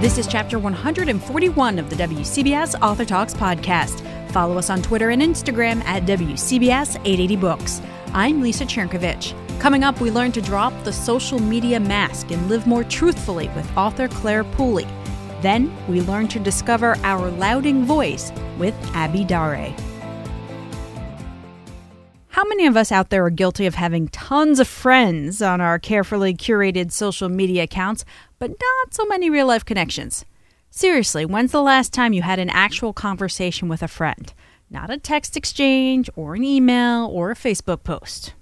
This 0.00 0.18
is 0.18 0.26
chapter 0.26 0.58
141 0.58 1.78
of 1.78 1.88
the 1.88 1.96
WCBS 1.96 2.82
Author 2.82 3.06
Talks 3.06 3.32
podcast. 3.32 4.02
Follow 4.30 4.58
us 4.58 4.68
on 4.68 4.82
Twitter 4.82 5.08
and 5.08 5.22
Instagram 5.22 5.82
at 5.84 6.02
WCBS 6.02 6.96
880 6.96 7.36
Books. 7.36 7.80
I'm 8.12 8.42
Lisa 8.42 8.66
Chernkovich. 8.66 9.32
Coming 9.58 9.84
up, 9.84 9.98
we 9.98 10.10
learn 10.10 10.32
to 10.32 10.42
drop 10.42 10.74
the 10.84 10.92
social 10.92 11.38
media 11.38 11.80
mask 11.80 12.30
and 12.30 12.46
live 12.46 12.66
more 12.66 12.84
truthfully 12.84 13.48
with 13.56 13.74
author 13.74 14.06
Clare 14.06 14.44
Pooley. 14.44 14.86
Then 15.40 15.74
we 15.88 16.02
learn 16.02 16.28
to 16.28 16.40
discover 16.40 16.98
our 17.02 17.30
louding 17.30 17.86
voice 17.86 18.32
with 18.58 18.74
Abi 18.94 19.24
Daré. 19.24 19.74
How 22.36 22.44
many 22.44 22.66
of 22.66 22.76
us 22.76 22.92
out 22.92 23.08
there 23.08 23.24
are 23.24 23.30
guilty 23.30 23.64
of 23.64 23.76
having 23.76 24.08
tons 24.08 24.60
of 24.60 24.68
friends 24.68 25.40
on 25.40 25.62
our 25.62 25.78
carefully 25.78 26.34
curated 26.34 26.92
social 26.92 27.30
media 27.30 27.62
accounts, 27.62 28.04
but 28.38 28.50
not 28.50 28.94
so 28.94 29.04
many 29.06 29.30
real 29.30 29.46
life 29.46 29.64
connections? 29.64 30.24
Seriously, 30.70 31.24
when's 31.24 31.52
the 31.52 31.62
last 31.62 31.92
time 31.92 32.12
you 32.12 32.22
had 32.22 32.38
an 32.38 32.50
actual 32.50 32.92
conversation 32.92 33.68
with 33.68 33.82
a 33.82 33.88
friend? 33.88 34.34
Not 34.68 34.90
a 34.90 34.98
text 34.98 35.36
exchange 35.36 36.10
or 36.16 36.34
an 36.34 36.44
email 36.44 37.06
or 37.06 37.30
a 37.30 37.34
Facebook 37.34 37.82
post. 37.82 38.34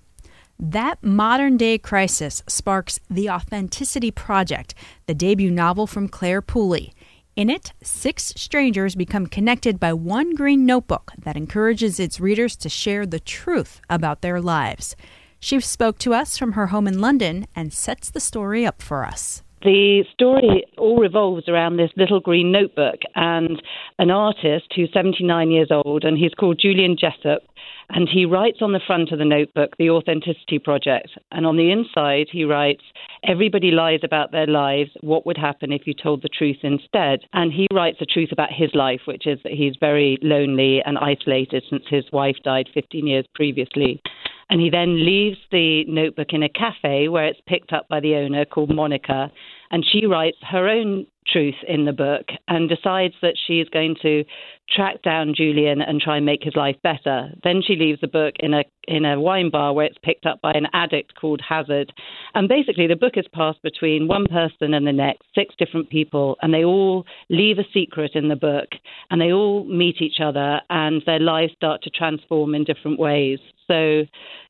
That 0.58 1.02
modern 1.02 1.56
day 1.56 1.78
crisis 1.78 2.42
sparks 2.48 2.98
The 3.10 3.30
Authenticity 3.30 4.10
Project, 4.10 4.74
the 5.06 5.14
debut 5.14 5.50
novel 5.50 5.86
from 5.86 6.08
Clare 6.08 6.42
Pooley. 6.42 6.92
In 7.36 7.50
it, 7.50 7.72
six 7.82 8.32
strangers 8.36 8.94
become 8.94 9.26
connected 9.26 9.78
by 9.78 9.92
one 9.92 10.34
green 10.34 10.64
notebook 10.64 11.12
that 11.18 11.36
encourages 11.36 12.00
its 12.00 12.20
readers 12.20 12.56
to 12.56 12.68
share 12.68 13.04
the 13.04 13.20
truth 13.20 13.80
about 13.90 14.22
their 14.22 14.40
lives. 14.40 14.96
She 15.40 15.60
spoke 15.60 15.98
to 15.98 16.14
us 16.14 16.38
from 16.38 16.52
her 16.52 16.68
home 16.68 16.88
in 16.88 17.00
London 17.00 17.46
and 17.54 17.72
sets 17.72 18.10
the 18.10 18.18
story 18.18 18.64
up 18.64 18.80
for 18.80 19.04
us. 19.04 19.43
The 19.64 20.04
story 20.12 20.66
all 20.76 20.98
revolves 20.98 21.48
around 21.48 21.78
this 21.78 21.90
little 21.96 22.20
green 22.20 22.52
notebook 22.52 23.00
and 23.14 23.62
an 23.98 24.10
artist 24.10 24.66
who's 24.76 24.92
79 24.92 25.50
years 25.50 25.68
old, 25.70 26.04
and 26.04 26.18
he's 26.18 26.34
called 26.34 26.60
Julian 26.60 26.98
Jessup. 27.00 27.42
And 27.88 28.06
he 28.06 28.26
writes 28.26 28.58
on 28.60 28.72
the 28.72 28.80
front 28.86 29.10
of 29.10 29.18
the 29.18 29.24
notebook, 29.24 29.76
The 29.78 29.88
Authenticity 29.88 30.58
Project. 30.58 31.08
And 31.32 31.46
on 31.46 31.56
the 31.56 31.70
inside, 31.70 32.26
he 32.30 32.44
writes, 32.44 32.82
Everybody 33.26 33.70
lies 33.70 34.00
about 34.02 34.32
their 34.32 34.46
lives. 34.46 34.90
What 35.00 35.24
would 35.24 35.38
happen 35.38 35.72
if 35.72 35.86
you 35.86 35.94
told 35.94 36.20
the 36.20 36.28
truth 36.28 36.58
instead? 36.62 37.20
And 37.32 37.50
he 37.50 37.66
writes 37.72 37.98
the 38.00 38.06
truth 38.06 38.32
about 38.32 38.52
his 38.52 38.70
life, 38.74 39.00
which 39.06 39.26
is 39.26 39.38
that 39.44 39.52
he's 39.52 39.76
very 39.80 40.18
lonely 40.20 40.82
and 40.84 40.98
isolated 40.98 41.64
since 41.70 41.84
his 41.88 42.04
wife 42.12 42.36
died 42.44 42.68
15 42.74 43.06
years 43.06 43.24
previously. 43.34 44.02
And 44.50 44.60
he 44.60 44.70
then 44.70 45.04
leaves 45.04 45.38
the 45.50 45.84
notebook 45.86 46.28
in 46.32 46.42
a 46.42 46.48
cafe 46.48 47.08
where 47.08 47.26
it's 47.26 47.40
picked 47.46 47.72
up 47.72 47.88
by 47.88 48.00
the 48.00 48.16
owner 48.16 48.44
called 48.44 48.74
Monica. 48.74 49.30
And 49.70 49.84
she 49.84 50.06
writes 50.06 50.38
her 50.42 50.68
own 50.68 51.06
truth 51.30 51.54
in 51.66 51.84
the 51.84 51.92
book 51.92 52.26
and 52.48 52.68
decides 52.68 53.14
that 53.22 53.36
she 53.46 53.54
is 53.60 53.68
going 53.68 53.96
to 54.02 54.24
track 54.68 55.02
down 55.02 55.34
Julian 55.36 55.80
and 55.80 56.00
try 56.00 56.16
and 56.16 56.26
make 56.26 56.42
his 56.42 56.56
life 56.56 56.76
better. 56.82 57.30
Then 57.42 57.62
she 57.64 57.76
leaves 57.76 58.00
the 58.00 58.08
book 58.08 58.34
in 58.38 58.54
a 58.54 58.64
in 58.86 59.04
a 59.04 59.20
wine 59.20 59.50
bar 59.50 59.72
where 59.72 59.86
it's 59.86 59.98
picked 60.02 60.26
up 60.26 60.40
by 60.42 60.52
an 60.52 60.66
addict 60.72 61.14
called 61.14 61.40
Hazard. 61.46 61.92
And 62.34 62.48
basically 62.48 62.86
the 62.86 62.96
book 62.96 63.14
is 63.16 63.26
passed 63.32 63.62
between 63.62 64.08
one 64.08 64.26
person 64.26 64.74
and 64.74 64.86
the 64.86 64.92
next, 64.92 65.22
six 65.34 65.54
different 65.58 65.90
people, 65.90 66.36
and 66.42 66.52
they 66.52 66.64
all 66.64 67.04
leave 67.30 67.58
a 67.58 67.68
secret 67.72 68.12
in 68.14 68.28
the 68.28 68.36
book 68.36 68.68
and 69.10 69.20
they 69.20 69.32
all 69.32 69.64
meet 69.64 70.00
each 70.00 70.20
other 70.22 70.60
and 70.70 71.02
their 71.06 71.20
lives 71.20 71.52
start 71.54 71.82
to 71.82 71.90
transform 71.90 72.54
in 72.54 72.64
different 72.64 72.98
ways. 72.98 73.38
So 73.66 74.04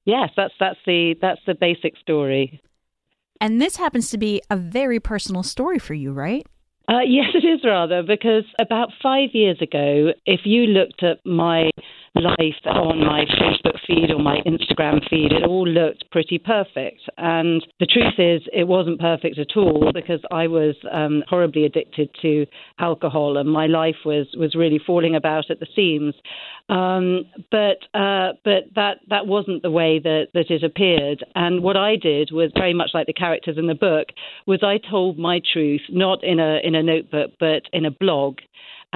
yes, 0.04 0.30
that's 0.36 0.54
that's 0.58 0.78
the 0.86 1.14
that's 1.20 1.40
the 1.46 1.54
basic 1.54 1.96
story. 1.98 2.60
And 3.40 3.60
this 3.60 3.76
happens 3.76 4.10
to 4.10 4.18
be 4.18 4.42
a 4.48 4.56
very 4.56 5.00
personal 5.00 5.42
story 5.42 5.78
for 5.78 5.94
you, 5.94 6.12
right? 6.12 6.46
Uh, 6.88 7.00
yes, 7.06 7.28
it 7.34 7.46
is 7.46 7.60
rather, 7.64 8.02
because 8.02 8.44
about 8.60 8.90
five 9.02 9.30
years 9.32 9.58
ago, 9.60 10.12
if 10.26 10.40
you 10.44 10.66
looked 10.66 11.02
at 11.02 11.24
my 11.24 11.70
life 12.14 12.54
on 12.66 13.00
my 13.00 13.24
Facebook 13.40 13.73
feed 13.86 14.10
or 14.10 14.18
my 14.18 14.38
Instagram 14.46 15.00
feed, 15.08 15.32
it 15.32 15.44
all 15.44 15.66
looked 15.66 16.10
pretty 16.10 16.38
perfect. 16.38 17.00
And 17.16 17.66
the 17.80 17.86
truth 17.86 18.14
is, 18.18 18.42
it 18.52 18.64
wasn't 18.64 19.00
perfect 19.00 19.38
at 19.38 19.56
all 19.56 19.90
because 19.92 20.20
I 20.30 20.46
was 20.46 20.74
um, 20.92 21.22
horribly 21.28 21.64
addicted 21.64 22.10
to 22.22 22.46
alcohol 22.78 23.36
and 23.36 23.50
my 23.50 23.66
life 23.66 23.96
was, 24.04 24.26
was 24.36 24.54
really 24.54 24.80
falling 24.84 25.14
about 25.14 25.50
at 25.50 25.60
the 25.60 25.66
seams. 25.74 26.14
Um, 26.68 27.26
but 27.50 27.78
uh, 27.92 28.32
but 28.42 28.64
that 28.74 28.98
that 29.08 29.26
wasn't 29.26 29.62
the 29.62 29.70
way 29.70 29.98
that, 29.98 30.28
that 30.32 30.50
it 30.50 30.64
appeared. 30.64 31.22
And 31.34 31.62
what 31.62 31.76
I 31.76 31.96
did 31.96 32.30
was 32.32 32.52
very 32.54 32.72
much 32.72 32.90
like 32.94 33.06
the 33.06 33.12
characters 33.12 33.58
in 33.58 33.66
the 33.66 33.74
book, 33.74 34.08
was 34.46 34.60
I 34.62 34.78
told 34.78 35.18
my 35.18 35.42
truth 35.52 35.82
not 35.90 36.24
in 36.24 36.40
a 36.40 36.60
in 36.64 36.74
a 36.74 36.82
notebook 36.82 37.32
but 37.38 37.62
in 37.72 37.84
a 37.84 37.90
blog. 37.90 38.38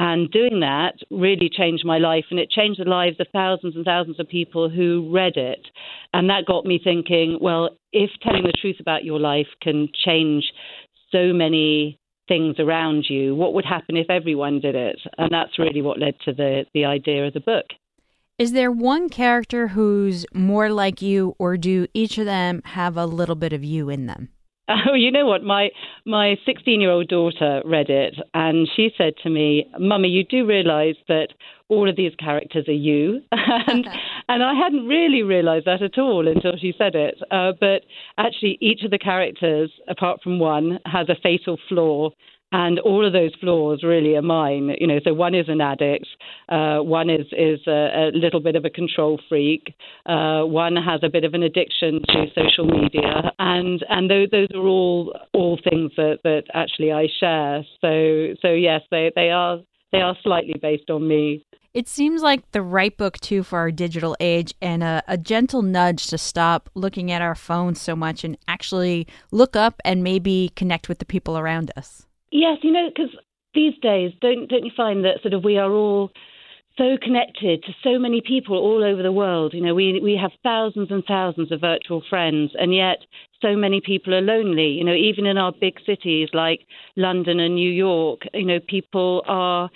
And 0.00 0.30
doing 0.30 0.60
that 0.60 0.94
really 1.10 1.50
changed 1.52 1.84
my 1.84 1.98
life, 1.98 2.26
and 2.30 2.38
it 2.38 2.50
changed 2.50 2.78
the 2.78 2.88
lives 2.88 3.16
of 3.18 3.26
thousands 3.32 3.74
and 3.74 3.84
thousands 3.84 4.20
of 4.20 4.28
people 4.28 4.70
who 4.70 5.10
read 5.12 5.36
it. 5.36 5.66
And 6.12 6.30
that 6.30 6.46
got 6.46 6.64
me 6.64 6.80
thinking, 6.82 7.38
well, 7.40 7.70
if 7.92 8.10
telling 8.22 8.44
the 8.44 8.52
truth 8.52 8.76
about 8.78 9.02
your 9.02 9.18
life 9.18 9.48
can 9.60 9.88
change 10.04 10.52
so 11.10 11.32
many 11.32 11.98
things 12.28 12.60
around 12.60 13.06
you, 13.08 13.34
what 13.34 13.54
would 13.54 13.64
happen 13.64 13.96
if 13.96 14.08
everyone 14.08 14.60
did 14.60 14.76
it? 14.76 15.00
And 15.18 15.32
that's 15.32 15.58
really 15.58 15.82
what 15.82 15.98
led 15.98 16.14
to 16.26 16.32
the, 16.32 16.64
the 16.74 16.84
idea 16.84 17.26
of 17.26 17.34
the 17.34 17.40
book. 17.40 17.66
Is 18.38 18.52
there 18.52 18.70
one 18.70 19.08
character 19.08 19.66
who's 19.66 20.24
more 20.32 20.70
like 20.70 21.02
you, 21.02 21.34
or 21.40 21.56
do 21.56 21.88
each 21.92 22.18
of 22.18 22.26
them 22.26 22.62
have 22.66 22.96
a 22.96 23.04
little 23.04 23.34
bit 23.34 23.52
of 23.52 23.64
you 23.64 23.90
in 23.90 24.06
them? 24.06 24.28
Oh, 24.68 24.94
you 24.94 25.10
know 25.10 25.26
what? 25.26 25.42
My 25.42 25.70
my 26.04 26.36
16 26.44 26.80
year 26.80 26.90
old 26.90 27.08
daughter 27.08 27.62
read 27.64 27.88
it, 27.88 28.16
and 28.34 28.68
she 28.76 28.90
said 28.98 29.14
to 29.22 29.30
me, 29.30 29.66
"Mummy, 29.78 30.08
you 30.08 30.24
do 30.24 30.46
realise 30.46 30.96
that 31.08 31.28
all 31.68 31.88
of 31.88 31.96
these 31.96 32.14
characters 32.16 32.68
are 32.68 32.72
you," 32.72 33.22
and 33.32 33.86
and 34.28 34.42
I 34.42 34.54
hadn't 34.54 34.86
really 34.86 35.22
realised 35.22 35.66
that 35.66 35.82
at 35.82 35.98
all 35.98 36.28
until 36.28 36.56
she 36.58 36.74
said 36.76 36.94
it. 36.94 37.18
Uh, 37.30 37.52
but 37.58 37.82
actually, 38.18 38.58
each 38.60 38.82
of 38.82 38.90
the 38.90 38.98
characters, 38.98 39.70
apart 39.88 40.20
from 40.22 40.38
one, 40.38 40.78
has 40.84 41.08
a 41.08 41.16
fatal 41.22 41.58
flaw, 41.68 42.10
and 42.52 42.78
all 42.80 43.06
of 43.06 43.12
those 43.12 43.32
flaws 43.40 43.82
really 43.82 44.16
are 44.16 44.22
mine. 44.22 44.74
You 44.78 44.86
know, 44.86 45.00
so 45.04 45.12
one 45.12 45.34
is 45.34 45.48
an 45.48 45.60
addict, 45.60 46.06
uh, 46.48 46.78
one 46.78 47.10
is 47.10 47.26
is 47.32 47.60
a, 47.66 47.70
a, 47.70 48.10
little 48.14 48.40
bit 48.40 48.56
of 48.56 48.64
a 48.64 48.70
control 48.70 49.20
freak, 49.28 49.74
uh, 50.06 50.42
one 50.42 50.76
has 50.76 51.00
a 51.02 51.08
bit 51.08 51.24
of 51.24 51.34
an 51.34 51.42
addiction 51.42 52.00
to 52.08 52.26
social 52.34 52.66
media, 52.66 53.32
and 53.38 53.84
and 53.88 54.10
those 54.10 54.28
those 54.30 54.48
are 54.54 54.66
all 54.66 55.14
all 55.34 55.58
things 55.68 55.92
that 55.96 56.18
that 56.24 56.44
actually 56.54 56.92
I 56.92 57.06
share. 57.20 57.64
So 57.80 58.34
so 58.40 58.52
yes, 58.52 58.82
they 58.90 59.12
they 59.14 59.30
are 59.30 59.58
they 59.92 60.00
are 60.00 60.16
slightly 60.22 60.54
based 60.60 60.90
on 60.90 61.06
me. 61.06 61.44
It 61.74 61.86
seems 61.86 62.22
like 62.22 62.50
the 62.52 62.62
right 62.62 62.96
book, 62.96 63.18
too, 63.18 63.42
for 63.42 63.58
our 63.58 63.70
digital 63.70 64.16
age 64.20 64.54
and 64.60 64.82
a, 64.82 65.02
a, 65.06 65.18
gentle 65.18 65.62
nudge 65.62 66.06
to 66.08 66.18
stop 66.18 66.70
looking 66.74 67.12
at 67.12 67.20
our 67.20 67.34
phones 67.34 67.80
so 67.80 67.94
much 67.94 68.24
and 68.24 68.38
actually 68.48 69.06
look 69.30 69.54
up 69.54 69.80
and 69.84 70.02
maybe 70.02 70.50
connect 70.56 70.88
with 70.88 70.98
the 70.98 71.04
people 71.04 71.38
around 71.38 71.70
us. 71.76 72.07
Yes, 72.30 72.58
you 72.62 72.72
know, 72.72 72.88
because 72.94 73.14
these 73.54 73.74
days, 73.80 74.12
don't 74.20 74.48
don't 74.48 74.64
you 74.64 74.72
find 74.76 75.04
that 75.04 75.22
sort 75.22 75.34
of 75.34 75.44
we 75.44 75.56
are 75.58 75.70
all 75.72 76.10
so 76.76 76.96
connected 77.02 77.62
to 77.64 77.72
so 77.82 77.98
many 77.98 78.20
people 78.20 78.56
all 78.56 78.84
over 78.84 79.02
the 79.02 79.12
world. 79.12 79.54
You 79.54 79.62
know, 79.62 79.74
we 79.74 80.00
we 80.00 80.16
have 80.20 80.32
thousands 80.42 80.90
and 80.90 81.04
thousands 81.04 81.50
of 81.52 81.60
virtual 81.60 82.02
friends, 82.08 82.52
and 82.58 82.74
yet 82.74 82.98
so 83.42 83.56
many 83.56 83.80
people 83.80 84.14
are 84.14 84.20
lonely. 84.20 84.68
You 84.68 84.84
know, 84.84 84.94
even 84.94 85.26
in 85.26 85.38
our 85.38 85.52
big 85.52 85.78
cities 85.86 86.28
like 86.32 86.60
London 86.96 87.40
and 87.40 87.54
New 87.54 87.70
York, 87.70 88.22
you 88.34 88.44
know, 88.44 88.60
people 88.60 89.24
are 89.26 89.70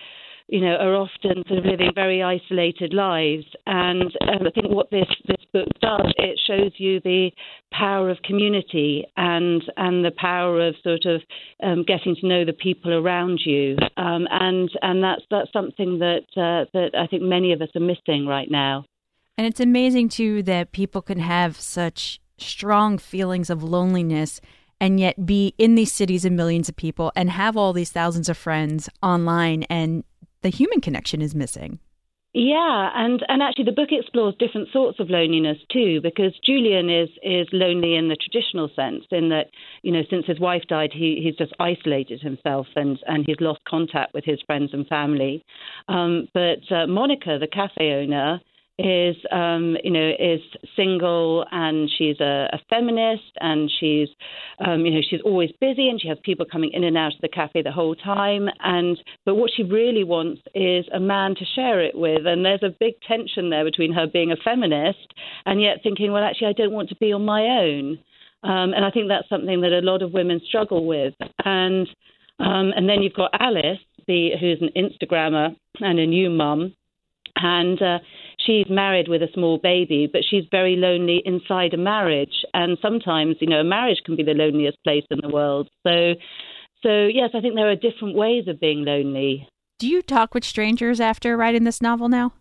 you 0.53 0.61
know, 0.61 0.77
are 0.77 0.95
often 0.95 1.43
sort 1.49 1.61
of 1.61 1.65
living 1.65 1.93
very 1.95 2.23
isolated 2.23 2.93
lives. 2.93 3.47
And 3.65 4.15
um, 4.21 4.47
I 4.47 4.51
think 4.51 4.67
what 4.69 4.91
this, 4.91 5.07
this 5.27 5.43
book 5.51 5.67
does, 5.81 6.13
it 6.19 6.39
shows 6.47 6.73
you 6.77 7.01
the 7.01 7.31
power 7.73 8.11
of 8.11 8.19
community 8.23 9.07
and 9.17 9.62
and 9.79 10.05
the 10.05 10.11
power 10.11 10.69
of 10.69 10.75
sort 10.82 11.06
of 11.06 11.23
um, 11.62 11.85
getting 11.87 12.15
to 12.21 12.29
know 12.29 12.44
the 12.44 12.53
people 12.53 12.93
around 12.93 13.41
you. 13.47 13.79
Um, 13.97 14.29
and 14.31 14.71
and 14.82 15.03
that's 15.03 15.23
that's 15.31 15.50
something 15.55 16.00
that 16.00 16.26
uh, 16.37 16.69
that 16.75 16.91
I 16.99 17.06
think 17.06 17.23
many 17.23 17.55
of 17.55 17.62
us 17.62 17.71
are 17.75 17.81
missing 17.81 18.26
right 18.26 18.50
now. 18.50 18.85
And 19.38 19.47
it's 19.47 19.61
amazing 19.61 20.11
too 20.11 20.43
that 20.43 20.73
people 20.73 21.00
can 21.00 21.21
have 21.21 21.59
such 21.59 22.21
strong 22.37 22.99
feelings 22.99 23.49
of 23.49 23.62
loneliness 23.62 24.38
and 24.79 25.00
yet 25.00 25.25
be 25.25 25.55
in 25.56 25.76
these 25.76 25.93
cities 25.93 26.26
of 26.26 26.32
millions 26.32 26.69
of 26.69 26.76
people 26.76 27.11
and 27.17 27.31
have 27.31 27.56
all 27.56 27.73
these 27.73 27.91
thousands 27.91 28.29
of 28.29 28.37
friends 28.37 28.91
online 29.00 29.62
and 29.71 30.05
the 30.43 30.50
human 30.50 30.81
connection 30.81 31.23
is 31.23 31.35
missing. 31.35 31.79
Yeah, 32.35 32.91
and, 32.94 33.23
and 33.29 33.43
actually 33.43 33.67
the 33.67 33.73
book 33.73 33.91
explores 33.93 34.35
different 34.39 34.69
sorts 34.73 34.99
of 35.00 35.11
loneliness 35.11 35.59
too, 35.71 36.00
because 36.03 36.33
Julian 36.43 36.89
is 36.89 37.11
is 37.23 37.47
lonely 37.53 37.94
in 37.94 38.09
the 38.09 38.17
traditional 38.17 38.71
sense, 38.75 39.05
in 39.11 39.29
that 39.29 39.49
you 39.83 39.93
know 39.93 40.00
since 40.09 40.25
his 40.25 40.41
wife 40.41 40.62
died, 40.67 40.93
he 40.94 41.21
he's 41.23 41.37
just 41.37 41.53
isolated 41.61 42.23
himself 42.23 42.67
and 42.75 42.99
and 43.06 43.25
he's 43.27 43.37
lost 43.41 43.61
contact 43.69 44.15
with 44.15 44.25
his 44.25 44.41
friends 44.47 44.71
and 44.73 44.87
family. 44.87 45.44
Um, 45.89 46.27
but 46.33 46.65
uh, 46.75 46.87
Monica, 46.87 47.38
the 47.38 47.47
cafe 47.47 47.93
owner, 47.93 48.41
is 48.79 49.17
um, 49.31 49.77
you 49.85 49.91
know 49.91 50.13
is 50.19 50.41
single 50.75 51.45
and 51.51 51.91
she's 51.97 52.19
a, 52.21 52.49
a 52.53 52.59
feminist 52.71 53.33
and 53.41 53.71
she's 53.79 54.09
um, 54.65 54.87
you 54.87 54.93
know 54.93 55.01
she's 55.09 55.21
always 55.25 55.51
busy 55.61 55.89
and 55.89 56.01
she 56.01 56.09
has 56.09 56.19
people 56.25 56.47
coming 56.51 56.71
in 56.73 56.85
and 56.85 56.97
out 56.97 57.15
of 57.15 57.21
the 57.21 57.29
cafe 57.29 57.63
the 57.63 57.71
whole 57.71 57.95
time. 57.95 58.49
And 58.61 58.99
but 59.25 59.35
what 59.35 59.51
she 59.55 59.63
really 59.63 60.05
wants 60.05 60.43
is 60.55 60.87
a 60.93 61.01
man 61.01 61.35
to 61.37 61.45
share 61.55 61.81
it 61.81 61.97
with. 61.97 62.27
And 62.27 62.45
there's 62.45 62.63
a 62.63 62.75
big 62.81 62.95
tension 63.07 63.51
there 63.51 63.65
between 63.65 63.93
her 63.93 64.07
being 64.07 64.33
a 64.33 64.37
feminist 64.37 65.13
and 65.45 65.61
yet 65.61 65.79
thinking 65.83 66.13
well 66.13 66.25
actually 66.25 66.49
I 66.49 66.53
don't 66.55 66.73
want 66.73 66.89
to 66.89 66.97
be 66.97 67.13
on 67.13 67.25
my 67.25 67.43
own. 67.43 67.99
Um, 68.45 68.73
and 68.75 68.85
I 68.85 68.91
think 68.91 69.09
that's 69.09 69.29
something 69.29 69.61
that 69.61 69.73
a 69.73 69.87
lot 69.87 70.03
of 70.03 70.13
women 70.13 70.41
struggle 70.47 70.87
with. 70.87 71.15
And 71.45 71.87
um, 72.41 72.73
and 72.75 72.89
then 72.89 73.03
you've 73.03 73.15
got 73.15 73.31
Alice 73.39 73.79
the, 74.07 74.31
who's 74.41 74.61
an 74.61 74.71
Instagrammer 74.77 75.55
and 75.81 75.99
a 75.99 76.07
new 76.07 76.31
mum. 76.31 76.75
And 77.37 77.81
uh, 77.81 77.99
she's 78.47 78.67
married 78.69 79.09
with 79.09 79.23
a 79.23 79.29
small 79.35 79.59
baby, 79.59 80.09
but 80.12 80.23
she's 80.29 80.44
very 80.50 80.77
lonely 80.77 81.23
inside 81.25 81.75
a 81.75 81.77
marriage. 81.77 82.44
And 82.55 82.79
sometimes, 82.83 83.37
you 83.41 83.49
know, 83.49 83.61
a 83.61 83.65
marriage 83.65 83.99
can 84.05 84.17
be 84.17 84.23
the 84.23 84.35
loneliest 84.35 84.79
place 84.85 85.05
in 85.11 85.19
the 85.23 85.29
world. 85.29 85.69
So, 85.87 86.15
so 86.83 87.06
yes, 87.06 87.31
I 87.35 87.41
think 87.41 87.55
there 87.55 87.71
are 87.71 87.77
different 87.77 88.17
ways 88.17 88.49
of 88.49 88.61
being 88.61 88.85
lonely. 88.85 89.49
Do 89.79 89.89
you 89.89 90.03
talk 90.03 90.35
with 90.35 90.44
strangers 90.44 91.00
after 91.00 91.37
writing 91.37 91.65
this 91.65 91.83
novel 91.83 92.09
now? 92.09 92.33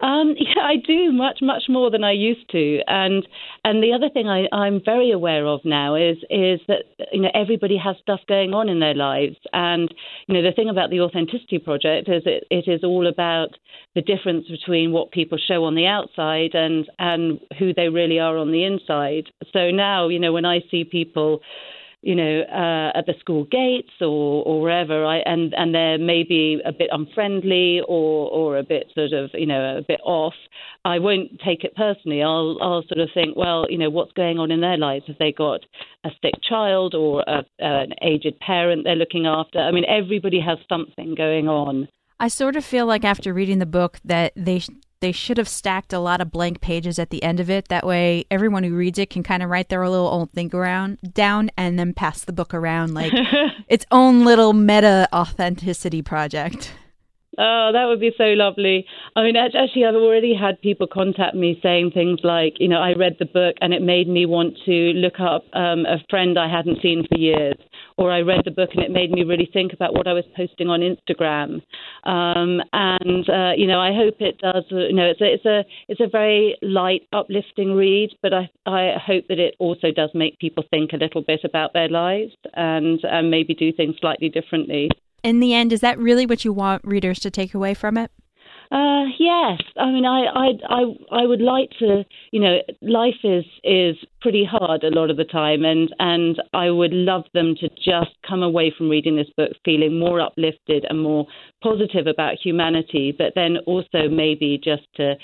Um, 0.00 0.34
yeah, 0.38 0.62
I 0.62 0.76
do 0.76 1.12
much, 1.12 1.38
much 1.42 1.64
more 1.68 1.90
than 1.90 2.04
I 2.04 2.12
used 2.12 2.48
to, 2.50 2.80
and 2.86 3.26
and 3.64 3.82
the 3.82 3.92
other 3.92 4.08
thing 4.08 4.28
I, 4.28 4.46
I'm 4.52 4.80
very 4.84 5.10
aware 5.10 5.46
of 5.46 5.60
now 5.64 5.94
is 5.94 6.18
is 6.30 6.60
that 6.68 6.84
you 7.12 7.22
know 7.22 7.30
everybody 7.34 7.76
has 7.76 7.96
stuff 8.00 8.20
going 8.28 8.54
on 8.54 8.68
in 8.68 8.80
their 8.80 8.94
lives, 8.94 9.36
and 9.52 9.92
you 10.26 10.34
know 10.34 10.42
the 10.42 10.54
thing 10.54 10.68
about 10.68 10.90
the 10.90 11.00
Authenticity 11.00 11.58
Project 11.58 12.08
is 12.08 12.22
it, 12.26 12.44
it 12.50 12.70
is 12.70 12.84
all 12.84 13.06
about 13.06 13.50
the 13.94 14.02
difference 14.02 14.46
between 14.48 14.92
what 14.92 15.10
people 15.10 15.38
show 15.38 15.64
on 15.64 15.74
the 15.74 15.86
outside 15.86 16.54
and 16.54 16.88
and 16.98 17.40
who 17.58 17.72
they 17.72 17.88
really 17.88 18.18
are 18.18 18.36
on 18.36 18.52
the 18.52 18.64
inside. 18.64 19.24
So 19.52 19.70
now 19.70 20.08
you 20.08 20.18
know 20.18 20.32
when 20.32 20.44
I 20.44 20.60
see 20.70 20.84
people 20.84 21.40
you 22.06 22.14
know, 22.14 22.42
uh, 22.42 22.96
at 22.96 23.04
the 23.06 23.14
school 23.18 23.42
gates 23.50 23.90
or, 24.00 24.44
or 24.46 24.60
wherever, 24.60 25.04
I, 25.04 25.16
and, 25.26 25.52
and 25.56 25.74
they're 25.74 25.98
maybe 25.98 26.62
a 26.64 26.70
bit 26.70 26.88
unfriendly 26.92 27.80
or, 27.80 28.30
or 28.30 28.58
a 28.58 28.62
bit 28.62 28.92
sort 28.94 29.12
of, 29.12 29.30
you 29.34 29.44
know, 29.44 29.78
a 29.78 29.82
bit 29.82 29.98
off, 30.04 30.34
I 30.84 31.00
won't 31.00 31.40
take 31.44 31.64
it 31.64 31.74
personally. 31.74 32.22
I'll, 32.22 32.58
I'll 32.62 32.84
sort 32.86 33.00
of 33.00 33.08
think, 33.12 33.36
well, 33.36 33.66
you 33.68 33.76
know, 33.76 33.90
what's 33.90 34.12
going 34.12 34.38
on 34.38 34.52
in 34.52 34.60
their 34.60 34.76
lives? 34.76 35.06
Have 35.08 35.18
they 35.18 35.32
got 35.32 35.62
a 36.04 36.10
sick 36.22 36.34
child 36.48 36.94
or 36.94 37.24
a, 37.26 37.42
an 37.58 37.92
aged 38.02 38.38
parent 38.38 38.84
they're 38.84 38.94
looking 38.94 39.26
after? 39.26 39.58
I 39.58 39.72
mean, 39.72 39.84
everybody 39.88 40.38
has 40.38 40.58
something 40.68 41.16
going 41.16 41.48
on. 41.48 41.88
I 42.20 42.28
sort 42.28 42.54
of 42.54 42.64
feel 42.64 42.86
like 42.86 43.02
after 43.02 43.34
reading 43.34 43.58
the 43.58 43.66
book 43.66 43.98
that 44.04 44.32
they 44.36 44.62
they 45.00 45.12
should 45.12 45.38
have 45.38 45.48
stacked 45.48 45.92
a 45.92 45.98
lot 45.98 46.20
of 46.20 46.30
blank 46.30 46.60
pages 46.60 46.98
at 46.98 47.10
the 47.10 47.22
end 47.22 47.40
of 47.40 47.50
it. 47.50 47.68
That 47.68 47.86
way, 47.86 48.24
everyone 48.30 48.62
who 48.62 48.74
reads 48.74 48.98
it 48.98 49.10
can 49.10 49.22
kind 49.22 49.42
of 49.42 49.50
write 49.50 49.68
their 49.68 49.86
little 49.88 50.08
own 50.08 50.28
thing 50.28 50.54
around 50.54 50.98
down 51.12 51.50
and 51.56 51.78
then 51.78 51.92
pass 51.92 52.24
the 52.24 52.32
book 52.32 52.54
around 52.54 52.94
like 52.94 53.12
its 53.68 53.86
own 53.90 54.24
little 54.24 54.52
meta 54.52 55.08
authenticity 55.12 56.02
project. 56.02 56.72
Oh, 57.38 57.70
that 57.72 57.84
would 57.84 58.00
be 58.00 58.12
so 58.16 58.32
lovely. 58.32 58.86
I 59.14 59.22
mean, 59.22 59.36
actually, 59.36 59.84
I've 59.84 59.94
already 59.94 60.34
had 60.34 60.60
people 60.62 60.86
contact 60.86 61.34
me 61.34 61.58
saying 61.62 61.90
things 61.92 62.20
like, 62.22 62.54
you 62.58 62.68
know, 62.68 62.80
I 62.80 62.94
read 62.94 63.16
the 63.18 63.26
book 63.26 63.56
and 63.60 63.74
it 63.74 63.82
made 63.82 64.08
me 64.08 64.24
want 64.24 64.54
to 64.64 64.72
look 64.94 65.20
up 65.20 65.44
um, 65.52 65.84
a 65.84 65.98
friend 66.08 66.38
I 66.38 66.48
hadn't 66.50 66.80
seen 66.80 67.04
for 67.06 67.18
years, 67.18 67.56
or 67.98 68.10
I 68.10 68.20
read 68.20 68.42
the 68.46 68.50
book 68.50 68.70
and 68.74 68.82
it 68.82 68.90
made 68.90 69.10
me 69.10 69.22
really 69.22 69.48
think 69.52 69.74
about 69.74 69.92
what 69.92 70.06
I 70.06 70.14
was 70.14 70.24
posting 70.34 70.68
on 70.68 70.80
Instagram. 70.80 71.60
Um, 72.04 72.62
and 72.72 73.28
uh, 73.28 73.52
you 73.54 73.66
know, 73.66 73.80
I 73.80 73.92
hope 73.94 74.16
it 74.20 74.38
does. 74.38 74.64
You 74.70 74.94
know, 74.94 75.06
it's 75.06 75.20
a 75.20 75.34
it's 75.34 75.46
a 75.46 75.64
it's 75.88 76.00
a 76.00 76.08
very 76.08 76.56
light, 76.62 77.02
uplifting 77.12 77.74
read, 77.74 78.10
but 78.22 78.32
I 78.32 78.48
I 78.64 78.94
hope 79.04 79.28
that 79.28 79.38
it 79.38 79.56
also 79.58 79.90
does 79.90 80.10
make 80.14 80.38
people 80.38 80.64
think 80.70 80.94
a 80.94 80.96
little 80.96 81.22
bit 81.22 81.40
about 81.44 81.74
their 81.74 81.88
lives 81.88 82.32
and 82.54 82.98
and 83.02 83.30
maybe 83.30 83.54
do 83.54 83.72
things 83.72 83.96
slightly 84.00 84.30
differently 84.30 84.88
in 85.22 85.40
the 85.40 85.54
end, 85.54 85.72
is 85.72 85.80
that 85.80 85.98
really 85.98 86.26
what 86.26 86.44
you 86.44 86.52
want 86.52 86.84
readers 86.84 87.18
to 87.20 87.30
take 87.30 87.54
away 87.54 87.74
from 87.74 87.96
it? 87.96 88.10
Uh, 88.70 89.04
yes, 89.18 89.60
I 89.76 89.92
mean, 89.92 90.04
I, 90.04 90.24
I, 90.24 90.48
I, 90.68 91.22
I 91.22 91.26
would 91.26 91.40
like 91.40 91.70
to. 91.78 92.04
You 92.32 92.40
know, 92.40 92.56
life 92.82 93.22
is 93.22 93.44
is 93.62 93.96
pretty 94.20 94.44
hard 94.44 94.82
a 94.82 94.90
lot 94.90 95.08
of 95.08 95.16
the 95.16 95.24
time, 95.24 95.64
and 95.64 95.94
and 96.00 96.42
I 96.52 96.70
would 96.70 96.92
love 96.92 97.24
them 97.32 97.54
to 97.60 97.68
just 97.68 98.16
come 98.28 98.42
away 98.42 98.74
from 98.76 98.88
reading 98.88 99.14
this 99.14 99.30
book 99.36 99.52
feeling 99.64 99.98
more 99.98 100.20
uplifted 100.20 100.84
and 100.88 101.00
more 101.00 101.26
positive 101.62 102.08
about 102.08 102.38
humanity, 102.42 103.14
but 103.16 103.34
then 103.36 103.58
also 103.66 104.08
maybe 104.10 104.58
just 104.62 104.82
to 104.96 105.14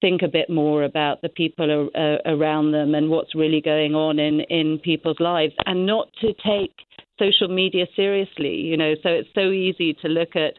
think 0.00 0.22
a 0.22 0.28
bit 0.28 0.48
more 0.48 0.82
about 0.82 1.20
the 1.20 1.28
people 1.28 1.90
around 2.26 2.72
them 2.72 2.94
and 2.94 3.10
what's 3.10 3.34
really 3.34 3.60
going 3.60 3.94
on 3.94 4.18
in 4.18 4.40
in 4.48 4.78
people's 4.78 5.20
lives, 5.20 5.54
and 5.66 5.84
not 5.84 6.08
to 6.22 6.28
take 6.46 6.85
social 7.18 7.48
media 7.48 7.86
seriously. 7.94 8.54
You 8.54 8.76
know, 8.76 8.94
so 9.02 9.08
it's 9.10 9.28
so 9.34 9.50
easy 9.50 9.94
to 10.02 10.08
look 10.08 10.36
at 10.36 10.54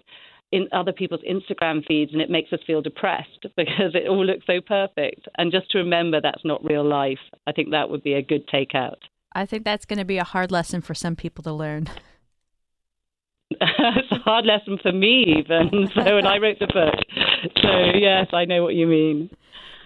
in 0.51 0.68
other 0.71 0.94
people's 0.94 1.21
Instagram 1.30 1.86
feeds 1.86 2.13
and 2.13 2.21
it 2.21 2.30
makes 2.30 2.54
us 2.54 2.59
feel 2.65 2.81
depressed 2.81 3.45
because 3.57 3.94
it 3.94 4.07
all 4.07 4.25
looks 4.25 4.45
so 4.45 4.62
perfect. 4.65 5.27
And 5.38 5.51
just 5.51 5.69
to 5.71 5.80
remember 5.80 6.21
that's 6.21 6.45
not 6.45 6.63
real 6.63 6.88
life, 6.88 7.19
I 7.45 7.51
think 7.51 7.71
that 7.71 7.89
would 7.89 8.04
be 8.04 8.13
a 8.13 8.21
good 8.21 8.48
takeout. 8.48 8.98
I 9.33 9.45
think 9.45 9.65
that's 9.65 9.86
going 9.86 10.00
to 10.00 10.06
be 10.06 10.18
a 10.18 10.24
hard 10.24 10.51
lesson 10.51 10.81
for 10.81 10.95
some 10.95 11.15
people 11.15 11.44
to 11.44 11.54
learn. 11.54 11.89
it's 13.51 14.12
a 14.12 14.19
hard 14.19 14.45
lesson 14.45 14.77
for 14.81 14.92
me, 14.92 15.38
even. 15.38 15.88
So 15.95 16.15
when 16.15 16.25
I 16.25 16.38
wrote 16.38 16.59
the 16.59 16.68
book. 16.68 16.95
So, 17.62 17.98
yes, 17.98 18.27
I 18.33 18.45
know 18.45 18.63
what 18.63 18.75
you 18.75 18.88
mean. 18.88 19.30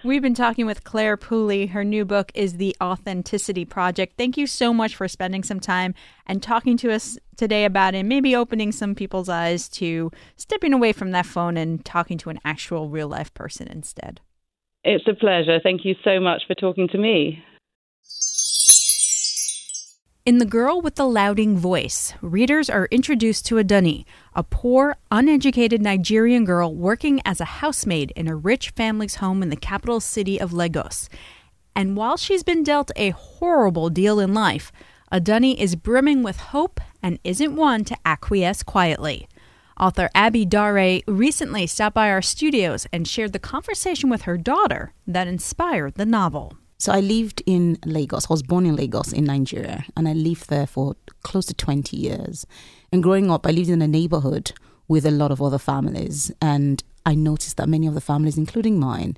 We've 0.04 0.22
been 0.22 0.34
talking 0.34 0.66
with 0.66 0.82
Clare 0.82 1.16
Pooley. 1.16 1.70
Her 1.70 1.84
new 1.84 2.04
book 2.04 2.32
is 2.34 2.56
The 2.56 2.74
Authenticity 2.82 3.64
Project. 3.64 4.14
Thank 4.18 4.36
you 4.36 4.48
so 4.48 4.74
much 4.74 4.96
for 4.96 5.06
spending 5.06 5.44
some 5.44 5.60
time 5.60 5.94
and 6.26 6.42
talking 6.42 6.76
to 6.78 6.92
us 6.92 7.18
today 7.36 7.64
about 7.64 7.94
it, 7.94 8.02
maybe 8.04 8.34
opening 8.34 8.72
some 8.72 8.96
people's 8.96 9.28
eyes 9.28 9.68
to 9.68 10.10
stepping 10.36 10.72
away 10.72 10.92
from 10.92 11.12
that 11.12 11.26
phone 11.26 11.56
and 11.56 11.84
talking 11.84 12.18
to 12.18 12.30
an 12.30 12.40
actual 12.44 12.88
real 12.88 13.06
life 13.06 13.32
person 13.32 13.68
instead. 13.68 14.20
It's 14.82 15.06
a 15.06 15.14
pleasure. 15.14 15.60
Thank 15.62 15.84
you 15.84 15.94
so 16.02 16.18
much 16.18 16.42
for 16.48 16.56
talking 16.56 16.88
to 16.88 16.98
me. 16.98 17.44
In 20.24 20.38
The 20.38 20.46
Girl 20.46 20.80
with 20.80 20.94
the 20.94 21.08
Louding 21.08 21.58
Voice, 21.58 22.14
readers 22.22 22.70
are 22.70 22.86
introduced 22.92 23.44
to 23.46 23.56
Adunni, 23.56 24.04
a 24.36 24.44
poor, 24.44 24.96
uneducated 25.10 25.82
Nigerian 25.82 26.44
girl 26.44 26.72
working 26.72 27.20
as 27.24 27.40
a 27.40 27.58
housemaid 27.58 28.12
in 28.14 28.28
a 28.28 28.36
rich 28.36 28.70
family's 28.70 29.16
home 29.16 29.42
in 29.42 29.48
the 29.48 29.56
capital 29.56 29.98
city 29.98 30.40
of 30.40 30.52
Lagos. 30.52 31.08
And 31.74 31.96
while 31.96 32.16
she's 32.16 32.44
been 32.44 32.62
dealt 32.62 32.92
a 32.94 33.10
horrible 33.10 33.90
deal 33.90 34.20
in 34.20 34.32
life, 34.32 34.70
Adunni 35.10 35.58
is 35.58 35.74
brimming 35.74 36.22
with 36.22 36.36
hope 36.36 36.80
and 37.02 37.18
isn't 37.24 37.56
one 37.56 37.82
to 37.86 37.96
acquiesce 38.06 38.62
quietly. 38.62 39.26
Author 39.80 40.08
Abi 40.14 40.46
Daré 40.46 41.02
recently 41.08 41.66
stopped 41.66 41.94
by 41.94 42.10
our 42.10 42.22
studios 42.22 42.86
and 42.92 43.08
shared 43.08 43.32
the 43.32 43.40
conversation 43.40 44.08
with 44.08 44.22
her 44.22 44.38
daughter 44.38 44.92
that 45.04 45.26
inspired 45.26 45.94
the 45.94 46.06
novel. 46.06 46.52
So 46.82 46.90
I 46.90 46.98
lived 46.98 47.44
in 47.46 47.78
Lagos. 47.84 48.28
I 48.28 48.32
was 48.32 48.42
born 48.42 48.66
in 48.66 48.74
Lagos 48.74 49.12
in 49.12 49.22
Nigeria, 49.22 49.84
and 49.96 50.08
I 50.08 50.14
lived 50.14 50.48
there 50.48 50.66
for 50.66 50.96
close 51.22 51.46
to 51.46 51.54
20 51.54 51.96
years. 51.96 52.44
And 52.90 53.04
growing 53.04 53.30
up, 53.30 53.46
I 53.46 53.52
lived 53.52 53.68
in 53.68 53.80
a 53.82 53.86
neighborhood 53.86 54.50
with 54.88 55.06
a 55.06 55.12
lot 55.12 55.30
of 55.30 55.40
other 55.40 55.58
families, 55.58 56.32
and 56.42 56.82
I 57.06 57.14
noticed 57.14 57.56
that 57.58 57.68
many 57.68 57.86
of 57.86 57.94
the 57.94 58.00
families, 58.00 58.36
including 58.36 58.80
mine, 58.80 59.16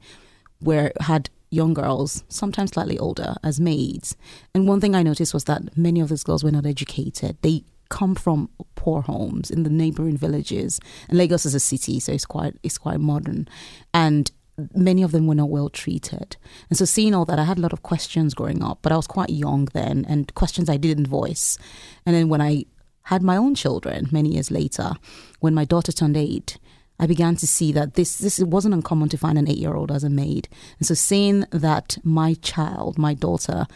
were 0.61 0.93
had 1.01 1.31
young 1.49 1.73
girls, 1.73 2.23
sometimes 2.29 2.73
slightly 2.73 2.99
older, 2.99 3.37
as 3.43 3.59
maids. 3.59 4.15
And 4.55 4.69
one 4.69 4.83
thing 4.83 4.95
I 4.95 5.03
noticed 5.03 5.33
was 5.33 5.45
that 5.45 5.75
many 5.75 6.01
of 6.01 6.11
these 6.11 6.23
girls 6.23 6.45
were 6.45 6.51
not 6.51 6.67
educated. 6.67 7.39
They 7.41 7.65
come 7.89 8.15
from 8.15 8.51
poor 8.75 9.01
homes 9.01 9.51
in 9.51 9.63
the 9.63 9.71
neighboring 9.71 10.19
villages. 10.19 10.81
And 11.09 11.17
Lagos 11.17 11.47
is 11.47 11.55
a 11.55 11.61
city, 11.61 11.99
so 11.99 12.13
it's 12.13 12.27
quite 12.27 12.59
it's 12.63 12.77
quite 12.77 13.01
modern. 13.01 13.49
And 13.95 14.31
many 14.75 15.03
of 15.03 15.13
them 15.13 15.27
were 15.27 15.35
not 15.35 15.51
well 15.51 15.69
treated. 15.69 16.37
And 16.69 16.79
so 16.79 16.85
seeing 16.85 17.15
all 17.15 17.25
that, 17.25 17.39
I 17.39 17.45
had 17.45 17.59
a 17.59 17.61
lot 17.61 17.73
of 17.73 17.83
questions 17.83 18.35
growing 18.35 18.63
up, 18.63 18.79
but 18.83 18.93
I 18.93 18.97
was 18.97 19.07
quite 19.07 19.31
young 19.31 19.67
then 19.73 20.05
and 20.09 20.35
questions 20.35 20.69
I 20.69 20.77
didn't 20.77 21.07
voice. 21.07 21.59
And 22.07 22.15
then 22.15 22.29
when 22.29 22.41
I 22.41 22.67
had 23.03 23.23
my 23.23 23.37
own 23.37 23.55
children 23.55 24.09
many 24.11 24.31
years 24.31 24.51
later, 24.51 24.93
when 25.41 25.55
my 25.55 25.65
daughter 25.65 25.93
turned 25.93 26.17
eight, 26.17 26.59
I 26.99 27.07
began 27.07 27.37
to 27.37 27.47
see 27.47 27.73
that 27.73 27.95
this 27.95 28.19
this 28.19 28.39
wasn't 28.39 28.75
uncommon 28.75 29.09
to 29.11 29.19
find 29.19 29.37
an 29.37 29.49
eight 29.49 29.59
year 29.59 29.75
old 29.75 29.91
as 29.91 30.05
a 30.05 30.11
maid. 30.11 30.49
And 30.79 30.87
so 30.87 30.95
seeing 30.95 31.45
that 31.51 31.99
my 32.05 32.35
child, 32.35 32.99
my 32.99 33.15
daughter, 33.15 33.67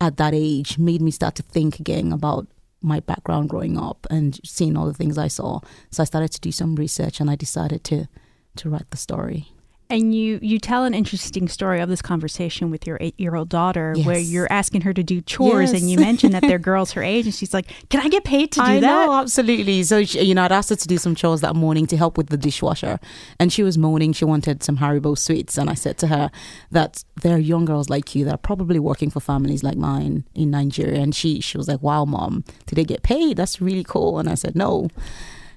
at 0.00 0.16
that 0.16 0.34
age 0.34 0.78
made 0.78 1.02
me 1.02 1.10
start 1.10 1.34
to 1.36 1.42
think 1.42 1.80
again 1.80 2.12
about 2.12 2.46
my 2.80 3.00
background 3.00 3.50
growing 3.50 3.76
up 3.76 4.06
and 4.08 4.40
seeing 4.44 4.76
all 4.76 4.86
the 4.86 4.94
things 4.94 5.18
I 5.18 5.28
saw. 5.28 5.60
So 5.90 6.02
I 6.02 6.06
started 6.06 6.32
to 6.32 6.40
do 6.40 6.52
some 6.52 6.76
research 6.76 7.20
and 7.20 7.28
I 7.28 7.34
decided 7.34 7.84
to 7.84 8.08
to 8.56 8.70
write 8.70 8.90
the 8.90 8.96
story. 8.96 9.52
And 9.90 10.14
you 10.14 10.38
you 10.40 10.58
tell 10.58 10.84
an 10.84 10.94
interesting 10.94 11.48
story 11.48 11.80
of 11.80 11.88
this 11.88 12.00
conversation 12.00 12.70
with 12.70 12.86
your 12.86 12.96
eight 13.00 13.18
year 13.18 13.34
old 13.34 13.48
daughter, 13.48 13.94
where 14.04 14.18
you're 14.18 14.50
asking 14.50 14.82
her 14.82 14.94
to 14.94 15.02
do 15.02 15.20
chores, 15.20 15.72
and 15.72 15.90
you 15.90 15.98
mentioned 15.98 16.34
that 16.34 16.42
they're 16.42 16.58
girls 16.70 16.92
her 16.92 17.02
age, 17.02 17.26
and 17.26 17.34
she's 17.34 17.52
like, 17.52 17.66
"Can 17.88 18.00
I 18.00 18.08
get 18.08 18.24
paid 18.24 18.52
to 18.52 18.60
do 18.60 18.66
I 18.66 18.80
that?" 18.80 18.86
know, 18.86 19.12
absolutely. 19.14 19.82
So, 19.82 20.04
she, 20.04 20.22
you 20.22 20.34
know, 20.34 20.44
I'd 20.44 20.52
asked 20.52 20.70
her 20.70 20.76
to 20.76 20.88
do 20.88 20.96
some 20.98 21.14
chores 21.14 21.40
that 21.40 21.56
morning 21.56 21.86
to 21.88 21.96
help 21.96 22.16
with 22.16 22.28
the 22.28 22.36
dishwasher. 22.36 22.98
And 23.38 23.52
she 23.52 23.62
was 23.62 23.76
moaning 23.76 24.12
she 24.12 24.24
wanted 24.24 24.62
some 24.62 24.78
Haribo 24.78 25.16
sweets. 25.16 25.58
And 25.58 25.70
I 25.70 25.74
said 25.74 25.98
to 25.98 26.06
her 26.08 26.30
that 26.70 27.04
there 27.22 27.34
are 27.34 27.38
young 27.38 27.64
girls 27.64 27.88
like 27.90 28.14
you 28.14 28.24
that 28.24 28.34
are 28.34 28.38
probably 28.38 28.78
working 28.78 29.10
for 29.10 29.20
families 29.20 29.62
like 29.62 29.76
mine 29.76 30.24
in 30.34 30.50
Nigeria. 30.50 31.00
And 31.00 31.14
she, 31.14 31.40
she 31.40 31.56
was 31.56 31.68
like, 31.68 31.82
wow, 31.82 32.04
mom, 32.04 32.44
did 32.66 32.76
they 32.76 32.84
get 32.84 33.02
paid? 33.02 33.36
That's 33.36 33.60
really 33.60 33.84
cool. 33.84 34.18
And 34.18 34.28
I 34.28 34.34
said, 34.34 34.54
no. 34.54 34.88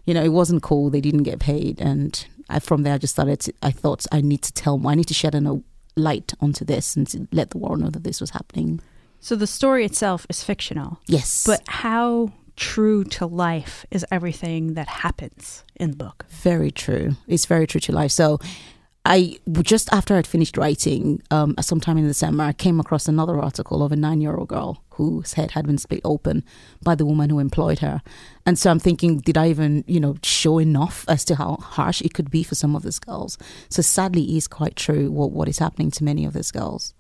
You 0.06 0.14
know, 0.14 0.24
it 0.24 0.34
wasn't 0.34 0.64
cool. 0.64 0.90
They 0.90 1.00
didn't 1.00 1.24
get 1.24 1.40
paid. 1.40 1.80
And 1.80 2.26
I, 2.50 2.60
from 2.60 2.84
there, 2.84 2.94
I 2.94 2.98
just 2.98 3.14
started 3.14 3.40
to, 3.42 3.54
I 3.62 3.72
thought 3.72 4.06
I 4.12 4.22
need 4.22 4.42
to 4.44 4.54
tell, 4.54 4.86
I 4.88 4.96
need 4.96 5.08
to 5.08 5.14
shed 5.14 5.36
a 5.36 5.62
light 5.96 6.34
onto 6.40 6.66
this 6.66 6.96
and 6.96 7.08
to 7.10 7.28
let 7.32 7.52
the 7.52 7.58
world 7.58 7.80
know 7.80 7.90
that 7.90 8.04
this 8.04 8.20
was 8.22 8.32
happening. 8.32 8.82
So 9.20 9.36
the 9.36 9.48
story 9.48 9.86
itself 9.86 10.26
is 10.30 10.44
fictional, 10.44 11.00
Yes. 11.08 11.44
but 11.46 11.62
how 11.68 12.34
true 12.56 13.04
to 13.06 13.26
life 13.26 13.86
is 13.90 14.06
everything 14.12 14.74
that 14.74 14.88
happens 14.88 15.64
in 15.76 15.92
the 15.92 15.98
book? 15.98 16.26
Very 16.30 16.72
true. 16.72 17.16
It's 17.28 17.46
very 17.46 17.66
true 17.66 17.80
to 17.82 17.92
life. 17.92 18.12
So, 18.12 18.40
I 19.06 19.38
just 19.64 19.92
after 19.92 20.16
I'd 20.16 20.26
finished 20.26 20.56
writing, 20.56 21.22
um, 21.30 21.56
sometime 21.60 21.98
in 21.98 22.08
the 22.08 22.14
summer, 22.14 22.46
I 22.46 22.54
came 22.54 22.80
across 22.80 23.08
another 23.08 23.38
article 23.38 23.84
of 23.84 23.92
a 23.92 23.98
nine-year-old 23.98 24.48
girl 24.48 24.82
whose 24.92 25.34
head 25.34 25.52
had 25.52 25.66
been 25.66 25.78
split 25.78 26.00
open 26.06 26.44
by 26.82 26.96
the 26.96 27.06
woman 27.06 27.30
who 27.30 27.40
employed 27.40 27.80
her, 27.80 28.02
and 28.46 28.58
so 28.58 28.72
I'm 28.72 28.80
thinking, 28.80 29.18
did 29.18 29.38
I 29.38 29.50
even, 29.50 29.84
you 29.88 30.00
know, 30.00 30.16
show 30.24 30.58
enough 30.58 31.04
as 31.10 31.26
to 31.26 31.36
how 31.36 31.58
harsh 31.58 32.02
it 32.02 32.14
could 32.14 32.32
be 32.32 32.44
for 32.44 32.56
some 32.56 32.76
of 32.76 32.84
these 32.84 33.00
girls? 33.00 33.38
So 33.70 33.82
sadly, 33.82 34.24
it 34.24 34.38
is 34.38 34.48
quite 34.48 34.78
true 34.78 35.12
what 35.12 35.32
what 35.32 35.50
is 35.50 35.60
happening 35.60 35.92
to 35.92 36.04
many 36.04 36.24
of 36.24 36.34
these 36.34 36.52
girls. 36.52 36.94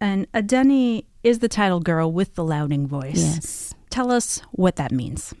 And 0.00 0.30
Adunni 0.32 1.04
is 1.22 1.38
the 1.38 1.48
title 1.48 1.80
girl 1.80 2.12
with 2.12 2.34
the 2.34 2.44
louding 2.44 2.86
voice. 2.86 3.16
Yes. 3.16 3.74
Tell 3.88 4.10
us 4.10 4.42
what 4.50 4.76
that 4.76 4.90
means. 4.90 5.32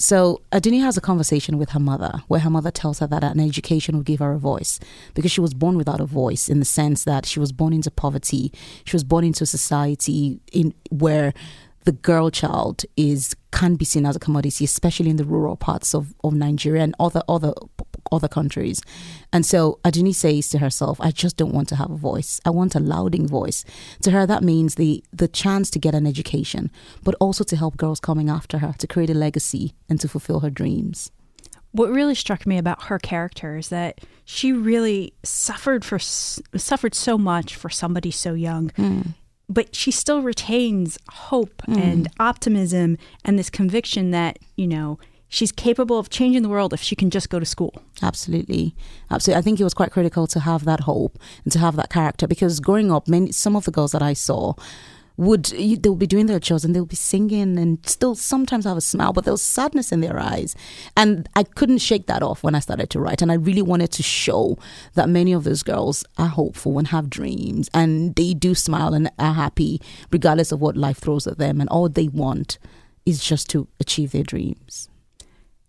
So 0.00 0.40
Adunni 0.50 0.80
has 0.80 0.96
a 0.96 1.00
conversation 1.02 1.58
with 1.58 1.70
her 1.70 1.78
mother 1.78 2.22
where 2.26 2.40
her 2.40 2.48
mother 2.48 2.70
tells 2.70 3.00
her 3.00 3.06
that 3.08 3.22
an 3.22 3.38
education 3.38 3.94
will 3.94 4.02
give 4.02 4.20
her 4.20 4.32
a 4.32 4.38
voice 4.38 4.80
because 5.12 5.30
she 5.30 5.42
was 5.42 5.52
born 5.52 5.76
without 5.76 6.00
a 6.00 6.06
voice 6.06 6.48
in 6.48 6.58
the 6.58 6.64
sense 6.64 7.04
that 7.04 7.26
she 7.26 7.38
was 7.38 7.52
born 7.52 7.74
into 7.74 7.90
poverty. 7.90 8.50
She 8.86 8.96
was 8.96 9.04
born 9.04 9.24
into 9.24 9.44
a 9.44 9.46
society 9.46 10.40
in 10.52 10.72
where 10.90 11.34
the 11.84 11.92
girl 11.92 12.30
child 12.30 12.84
is 12.96 13.36
can 13.52 13.74
be 13.74 13.84
seen 13.84 14.06
as 14.06 14.16
a 14.16 14.20
commodity, 14.20 14.64
especially 14.64 15.10
in 15.10 15.16
the 15.16 15.24
rural 15.24 15.56
parts 15.56 15.94
of, 15.94 16.14
of 16.24 16.32
Nigeria 16.32 16.82
and 16.82 16.94
other 16.98 17.22
other 17.28 17.52
other 18.12 18.28
countries. 18.28 18.82
And 19.32 19.46
so 19.46 19.78
Adunni 19.84 20.14
says 20.14 20.48
to 20.50 20.58
herself, 20.58 21.00
I 21.00 21.10
just 21.10 21.36
don't 21.36 21.54
want 21.54 21.68
to 21.68 21.76
have 21.76 21.90
a 21.90 21.96
voice. 21.96 22.40
I 22.44 22.50
want 22.50 22.74
a 22.74 22.80
louding 22.80 23.26
voice. 23.26 23.64
To 24.02 24.10
her 24.10 24.26
that 24.26 24.42
means 24.42 24.74
the 24.74 25.02
the 25.12 25.28
chance 25.28 25.70
to 25.70 25.78
get 25.78 25.94
an 25.94 26.06
education, 26.06 26.70
but 27.02 27.14
also 27.20 27.44
to 27.44 27.56
help 27.56 27.76
girls 27.76 28.00
coming 28.00 28.28
after 28.28 28.58
her, 28.58 28.74
to 28.78 28.86
create 28.86 29.10
a 29.10 29.14
legacy 29.14 29.74
and 29.88 30.00
to 30.00 30.08
fulfill 30.08 30.40
her 30.40 30.50
dreams. 30.50 31.10
What 31.72 31.90
really 31.90 32.16
struck 32.16 32.46
me 32.46 32.58
about 32.58 32.84
her 32.84 32.98
character 32.98 33.56
is 33.56 33.68
that 33.68 34.00
she 34.24 34.52
really 34.52 35.12
suffered 35.22 35.84
for 35.84 35.98
suffered 35.98 36.94
so 36.94 37.16
much 37.16 37.54
for 37.54 37.70
somebody 37.70 38.10
so 38.10 38.34
young. 38.34 38.70
Hmm. 38.70 39.00
But 39.48 39.74
she 39.74 39.90
still 39.90 40.22
retains 40.22 40.98
hope 41.10 41.62
hmm. 41.64 41.78
and 41.78 42.08
optimism 42.20 42.98
and 43.24 43.38
this 43.38 43.50
conviction 43.50 44.10
that, 44.12 44.38
you 44.56 44.68
know, 44.68 44.98
she's 45.30 45.52
capable 45.52 45.98
of 45.98 46.10
changing 46.10 46.42
the 46.42 46.48
world 46.48 46.74
if 46.74 46.82
she 46.82 46.94
can 46.94 47.08
just 47.08 47.30
go 47.30 47.38
to 47.38 47.46
school. 47.46 47.82
Absolutely, 48.02 48.74
absolutely. 49.10 49.38
I 49.38 49.42
think 49.42 49.58
it 49.58 49.64
was 49.64 49.72
quite 49.72 49.92
critical 49.92 50.26
to 50.26 50.40
have 50.40 50.66
that 50.66 50.80
hope 50.80 51.18
and 51.44 51.52
to 51.52 51.58
have 51.58 51.76
that 51.76 51.88
character 51.88 52.26
because 52.26 52.60
growing 52.60 52.92
up, 52.92 53.08
many 53.08 53.32
some 53.32 53.56
of 53.56 53.64
the 53.64 53.70
girls 53.70 53.92
that 53.92 54.02
I 54.02 54.12
saw 54.12 54.54
would 55.16 55.44
they 55.44 55.88
would 55.88 55.98
be 55.98 56.06
doing 56.06 56.26
their 56.26 56.40
chores 56.40 56.64
and 56.64 56.74
they 56.74 56.80
would 56.80 56.88
be 56.88 56.96
singing 56.96 57.58
and 57.58 57.78
still 57.86 58.14
sometimes 58.14 58.64
have 58.64 58.76
a 58.76 58.80
smile, 58.80 59.12
but 59.12 59.24
there 59.24 59.34
was 59.34 59.42
sadness 59.42 59.92
in 59.92 60.00
their 60.00 60.18
eyes, 60.18 60.56
and 60.96 61.28
I 61.36 61.44
couldn't 61.44 61.78
shake 61.78 62.06
that 62.06 62.22
off 62.22 62.42
when 62.42 62.54
I 62.54 62.60
started 62.60 62.90
to 62.90 63.00
write. 63.00 63.22
And 63.22 63.30
I 63.30 63.34
really 63.34 63.62
wanted 63.62 63.92
to 63.92 64.02
show 64.02 64.58
that 64.94 65.08
many 65.08 65.32
of 65.32 65.44
those 65.44 65.62
girls 65.62 66.04
are 66.18 66.26
hopeful 66.26 66.78
and 66.78 66.88
have 66.88 67.10
dreams, 67.10 67.70
and 67.72 68.16
they 68.16 68.34
do 68.34 68.54
smile 68.54 68.94
and 68.94 69.10
are 69.18 69.34
happy 69.34 69.80
regardless 70.10 70.52
of 70.52 70.60
what 70.60 70.76
life 70.76 70.98
throws 70.98 71.26
at 71.26 71.38
them, 71.38 71.60
and 71.60 71.68
all 71.68 71.88
they 71.88 72.08
want 72.08 72.58
is 73.06 73.22
just 73.22 73.48
to 73.50 73.68
achieve 73.78 74.12
their 74.12 74.22
dreams. 74.22 74.89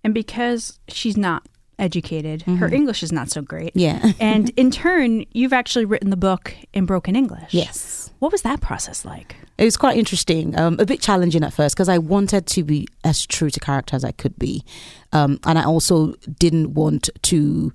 And 0.03 0.13
because 0.13 0.79
she's 0.87 1.17
not 1.17 1.45
educated, 1.79 2.43
her 2.43 2.67
English 2.71 3.01
is 3.03 3.11
not 3.11 3.29
so 3.29 3.41
great. 3.41 3.71
Yeah. 3.75 4.11
and 4.19 4.49
in 4.51 4.71
turn, 4.71 5.25
you've 5.33 5.53
actually 5.53 5.85
written 5.85 6.11
the 6.11 6.17
book 6.17 6.55
in 6.73 6.85
broken 6.85 7.15
English. 7.15 7.53
Yes. 7.53 8.11
What 8.19 8.31
was 8.31 8.43
that 8.43 8.61
process 8.61 9.03
like? 9.03 9.35
It 9.57 9.65
was 9.65 9.77
quite 9.77 9.97
interesting, 9.97 10.57
um, 10.57 10.77
a 10.79 10.85
bit 10.85 11.01
challenging 11.01 11.43
at 11.43 11.53
first 11.53 11.75
because 11.75 11.89
I 11.89 11.97
wanted 11.97 12.45
to 12.47 12.63
be 12.63 12.87
as 13.03 13.25
true 13.25 13.49
to 13.49 13.59
character 13.59 13.95
as 13.95 14.03
I 14.03 14.11
could 14.11 14.37
be, 14.37 14.63
um, 15.11 15.39
and 15.45 15.57
I 15.57 15.65
also 15.65 16.13
didn't 16.39 16.73
want 16.73 17.09
to 17.23 17.73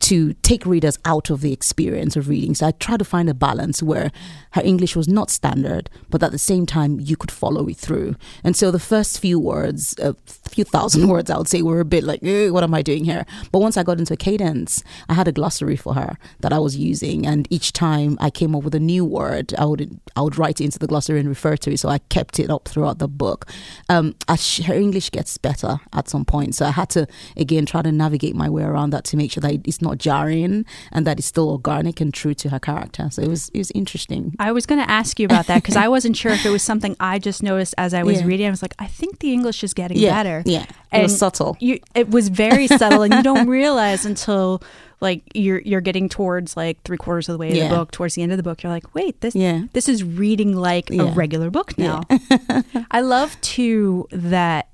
to 0.00 0.34
take 0.34 0.66
readers 0.66 0.98
out 1.04 1.30
of 1.30 1.40
the 1.40 1.52
experience 1.52 2.16
of 2.16 2.28
reading. 2.28 2.54
So 2.54 2.66
I 2.66 2.70
tried 2.72 2.98
to 2.98 3.04
find 3.04 3.28
a 3.28 3.34
balance 3.34 3.82
where 3.82 4.10
her 4.52 4.62
English 4.62 4.96
was 4.96 5.08
not 5.08 5.30
standard, 5.30 5.90
but 6.10 6.22
at 6.22 6.32
the 6.32 6.38
same 6.38 6.66
time 6.66 6.98
you 7.00 7.16
could 7.16 7.30
follow 7.30 7.66
it 7.68 7.76
through. 7.76 8.16
And 8.44 8.56
so 8.56 8.70
the 8.70 8.78
first 8.78 9.20
few 9.20 9.38
words, 9.38 9.94
a 9.98 10.14
few 10.48 10.64
thousand 10.64 11.08
words, 11.14 11.30
I 11.30 11.38
would 11.38 11.48
say, 11.48 11.62
were 11.62 11.80
a 11.80 11.84
bit 11.84 12.04
like, 12.04 12.22
"Eh, 12.22 12.48
"What 12.50 12.64
am 12.64 12.74
I 12.74 12.82
doing 12.82 13.04
here?" 13.04 13.24
But 13.52 13.60
once 13.60 13.76
I 13.76 13.82
got 13.82 13.98
into 13.98 14.14
a 14.14 14.16
cadence, 14.16 14.82
I 15.08 15.14
had 15.14 15.28
a 15.28 15.32
glossary 15.32 15.76
for 15.76 15.94
her 15.94 16.16
that 16.40 16.52
I 16.52 16.58
was 16.58 16.76
using, 16.76 17.26
and 17.26 17.46
each 17.50 17.72
time 17.72 18.16
I 18.20 18.30
came 18.30 18.54
up 18.54 18.64
with 18.64 18.74
a 18.74 18.80
new 18.80 19.04
word, 19.04 19.54
I 19.58 19.64
would 19.64 20.00
I 20.16 20.22
would 20.22 20.38
write 20.38 20.60
it 20.60 20.64
into 20.64 20.78
the 20.78 20.86
glossary 20.86 21.20
and 21.20 21.28
refer 21.28 21.56
to 21.56 21.72
it. 21.72 21.78
So 21.78 21.88
I 21.88 21.98
kept 21.98 22.38
it 22.38 22.50
up 22.50 22.68
throughout 22.68 22.98
the 22.98 23.08
book. 23.08 23.46
Um, 23.88 24.14
she, 24.36 24.62
her 24.64 24.74
English 24.74 25.10
gets 25.10 25.38
better 25.38 25.80
at 25.92 26.08
some 26.08 26.24
point, 26.24 26.54
so 26.54 26.66
I 26.66 26.70
had 26.70 26.90
to 26.90 27.06
again 27.36 27.66
try 27.66 27.82
to 27.82 27.92
navigate 27.92 28.34
my 28.34 28.48
way 28.48 28.62
around 28.62 28.90
that 28.90 29.04
to 29.04 29.16
make 29.16 29.32
sure 29.32 29.40
that 29.42 29.66
it's 29.66 29.82
not 29.82 29.85
jarring 29.94 30.64
and 30.92 31.06
that 31.06 31.18
it's 31.18 31.26
still 31.28 31.50
organic 31.50 32.00
and 32.00 32.12
true 32.12 32.34
to 32.34 32.48
her 32.50 32.58
character. 32.58 33.08
So 33.10 33.22
it 33.22 33.28
was 33.28 33.48
it 33.50 33.58
was 33.58 33.70
interesting. 33.72 34.34
I 34.38 34.52
was 34.52 34.66
going 34.66 34.80
to 34.84 34.90
ask 34.90 35.18
you 35.20 35.26
about 35.26 35.46
that 35.46 35.62
because 35.62 35.76
I 35.76 35.88
wasn't 35.88 36.16
sure 36.16 36.32
if 36.32 36.44
it 36.44 36.50
was 36.50 36.62
something 36.62 36.96
I 36.98 37.18
just 37.18 37.42
noticed 37.42 37.74
as 37.78 37.94
I 37.94 38.02
was 38.02 38.20
Yeah. 38.20 38.26
reading. 38.26 38.46
I 38.46 38.50
was 38.50 38.62
like, 38.62 38.74
I 38.78 38.86
think 38.86 39.18
the 39.20 39.32
English 39.32 39.62
is 39.62 39.72
getting 39.74 39.98
Yeah, 39.98 40.10
better. 40.10 40.42
yeah. 40.46 40.66
It 40.92 41.02
was 41.02 41.18
subtle. 41.18 41.56
You, 41.60 41.78
it 41.94 42.08
was 42.10 42.28
very 42.30 42.66
subtle, 42.68 43.02
and 43.02 43.12
you 43.12 43.22
don't 43.22 43.48
realize 43.48 44.06
until 44.06 44.62
like 45.02 45.22
you're 45.34 45.60
you're 45.60 45.82
getting 45.82 46.08
towards 46.08 46.56
like 46.56 46.82
three 46.84 46.96
quarters 46.96 47.28
of 47.28 47.34
the 47.34 47.38
way 47.38 47.48
of 47.60 47.68
the 47.68 47.74
book, 47.76 47.90
towards 47.90 48.14
the 48.14 48.22
end 48.22 48.32
of 48.32 48.38
the 48.38 48.42
book. 48.42 48.62
You're 48.62 48.72
like, 48.72 48.94
wait, 48.94 49.20
this 49.20 49.34
Yeah. 49.34 49.64
this 49.74 49.88
is 49.90 50.02
reading 50.02 50.56
like 50.56 50.90
a 50.90 51.04
regular 51.12 51.50
book 51.50 51.76
now. 51.76 52.00
I 52.90 53.00
love 53.02 53.38
too 53.42 54.08
that. 54.10 54.68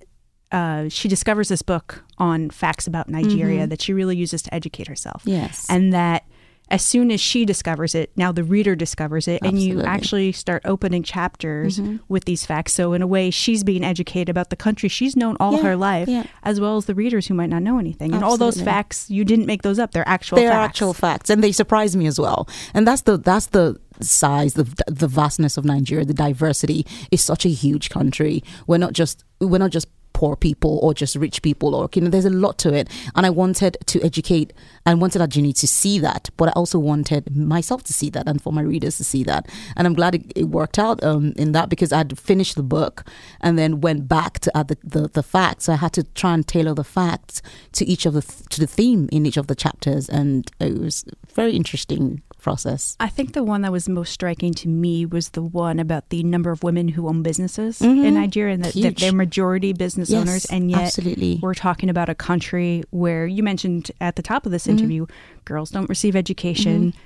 Uh, 0.53 0.89
she 0.89 1.09
discovers 1.09 1.49
this 1.49 1.63
book 1.63 2.05
on 2.19 2.51
facts 2.51 2.87
about 2.87 3.09
Nigeria 3.09 3.67
that 3.67 3.81
she 3.81 3.93
really 3.93 4.17
uses 4.17 4.43
to 4.43 4.55
educate 4.55 4.87
herself. 4.87 5.23
Mm-hmm. 5.23 5.31
Yes. 5.31 5.67
And 5.69 5.93
that 5.93 6.25
as 6.69 6.83
soon 6.83 7.11
as 7.11 7.21
she 7.21 7.45
discovers 7.45 7.95
it, 7.95 8.11
now 8.17 8.33
the 8.33 8.45
reader 8.45 8.75
discovers 8.75 9.29
it, 9.29 9.43
and 9.43 9.61
you 9.61 9.77
Mm-hmm. 9.77 9.87
actually 9.87 10.33
start 10.33 10.63
opening 10.65 11.03
chapters 11.03 11.81
with 12.09 12.25
these 12.25 12.47
facts. 12.47 12.73
So, 12.73 12.93
in 12.95 13.03
a 13.03 13.07
way, 13.07 13.31
she's 13.31 13.63
being 13.63 13.85
educated 13.85 14.31
about 14.31 14.49
the 14.49 14.57
country 14.57 14.89
she's 14.89 15.15
known 15.15 15.37
all 15.41 15.57
Yeah, 15.57 15.63
her 15.65 15.77
life, 15.77 16.09
yeah. 16.09 16.25
as 16.45 16.61
well 16.61 16.77
as 16.79 16.87
the 16.87 16.95
readers 16.95 17.27
who 17.27 17.35
might 17.35 17.51
not 17.51 17.63
know 17.63 17.79
anything. 17.79 18.15
And 18.15 18.25
all 18.25 18.39
those 18.39 18.61
facts, 18.63 19.11
you 19.11 19.23
didn't 19.25 19.45
make 19.47 19.63
those 19.63 19.79
up; 19.79 19.91
they're 19.93 20.09
actual 20.09 20.37
They're 20.37 20.51
facts. 20.51 20.69
actual 20.71 20.95
facts, 20.95 21.29
and 21.31 21.43
they 21.45 21.53
surprise 21.53 21.95
me 21.97 22.07
as 22.07 22.19
well. 22.19 22.49
And 22.73 22.87
that's 22.87 23.03
the 23.03 23.19
that's 23.19 23.47
the 23.49 23.79
size, 24.01 24.55
the 24.55 24.65
the 24.87 25.09
vastness 25.09 25.59
of 25.59 25.65
Nigeria, 25.67 26.07
the 26.07 26.15
diversity 26.15 26.87
is 27.11 27.21
such 27.23 27.45
a 27.45 27.51
huge 27.51 27.91
country. 27.91 28.43
We're 28.67 28.79
not 28.79 28.95
just 28.95 29.25
we're 29.41 29.59
not 29.59 29.73
just 29.73 29.89
poor 30.23 30.37
people 30.37 30.79
or 30.85 30.95
just 30.95 31.17
rich 31.17 31.43
people 31.43 31.75
or 31.75 31.89
you 31.95 32.01
know 32.01 32.09
there's 32.09 32.25
a 32.25 32.31
lot 32.31 32.57
to 32.57 32.73
it. 32.73 32.89
And 33.17 33.27
i 33.27 33.31
wanted 33.31 33.77
to 33.87 34.01
educate 34.03 34.53
and 34.87 35.01
wanted 35.01 35.21
Adunni 35.21 35.53
to 35.59 35.67
see 35.67 35.99
that 35.99 36.31
but 36.37 36.49
i 36.51 36.53
also 36.53 36.79
wanted 36.79 37.37
myself 37.37 37.83
to 37.89 37.93
see 37.93 38.09
that 38.11 38.29
and 38.29 38.41
for 38.41 38.53
my 38.53 38.63
readers 38.63 38.97
to 38.99 39.05
see 39.13 39.25
that. 39.25 39.49
And 39.77 39.85
i'm 39.85 39.95
glad 39.95 40.15
it, 40.15 40.33
it 40.37 40.45
worked 40.45 40.79
out 40.79 41.03
um, 41.03 41.33
in 41.37 41.51
that 41.57 41.69
because 41.69 41.93
i'd 41.93 42.17
finished 42.17 42.55
the 42.55 42.63
book 42.63 43.05
and 43.41 43.59
then 43.59 43.81
went 43.81 44.07
back 44.07 44.39
to 44.45 44.57
add 44.57 44.69
the, 44.69 44.79
the, 44.85 45.09
the 45.09 45.25
facts. 45.25 45.69
I 45.69 45.75
had 45.75 45.93
to 45.95 46.05
try 46.21 46.35
and 46.35 46.47
tailor 46.47 46.75
the 46.75 46.85
facts 46.85 47.43
to 47.73 47.85
each 47.85 48.07
of 48.07 48.13
the 48.15 48.23
to 48.51 48.61
the 48.61 48.69
theme 48.69 49.09
in 49.11 49.27
each 49.27 49.37
of 49.37 49.49
the 49.49 49.57
chapters 49.57 50.09
and 50.09 50.49
it 50.61 50.79
was 50.79 51.05
very 51.35 51.57
interesting 51.57 52.23
process 52.43 52.97
I 53.01 53.09
think 53.09 53.33
the 53.33 53.43
one 53.43 53.63
that 53.63 53.73
was 53.73 53.89
most 53.89 54.13
striking 54.13 54.53
to 54.55 54.69
me 54.69 55.07
was 55.07 55.31
the 55.31 55.43
one 55.43 55.79
about 55.79 56.09
the 56.11 56.23
number 56.23 56.51
of 56.51 56.63
women 56.63 56.89
who 56.89 57.09
own 57.09 57.23
businesses 57.23 57.81
in 57.81 57.97
mm-hmm. 57.97 58.15
Nigeria 58.15 58.55
and 58.55 58.65
that, 58.65 58.75
that 58.75 58.97
they're 58.97 59.13
majority 59.13 59.73
business 59.73 60.11
Yes, 60.11 60.21
owners. 60.21 60.45
And 60.47 60.71
yet, 60.71 60.83
absolutely. 60.83 61.39
we're 61.43 61.55
talking 61.55 61.89
about 61.89 62.09
a 62.09 62.15
country 62.15 62.83
where 62.91 63.27
you 63.27 63.43
mentioned 63.43 63.91
at 64.01 64.17
the 64.17 64.23
top 64.23 64.47
of 64.47 64.53
this 64.53 64.67
mm-hmm. 64.67 64.79
interview, 64.79 65.07
girls 65.45 65.71
don't 65.71 65.89
receive 65.89 66.17
education. 66.17 66.93
Mm-hmm. 66.93 66.99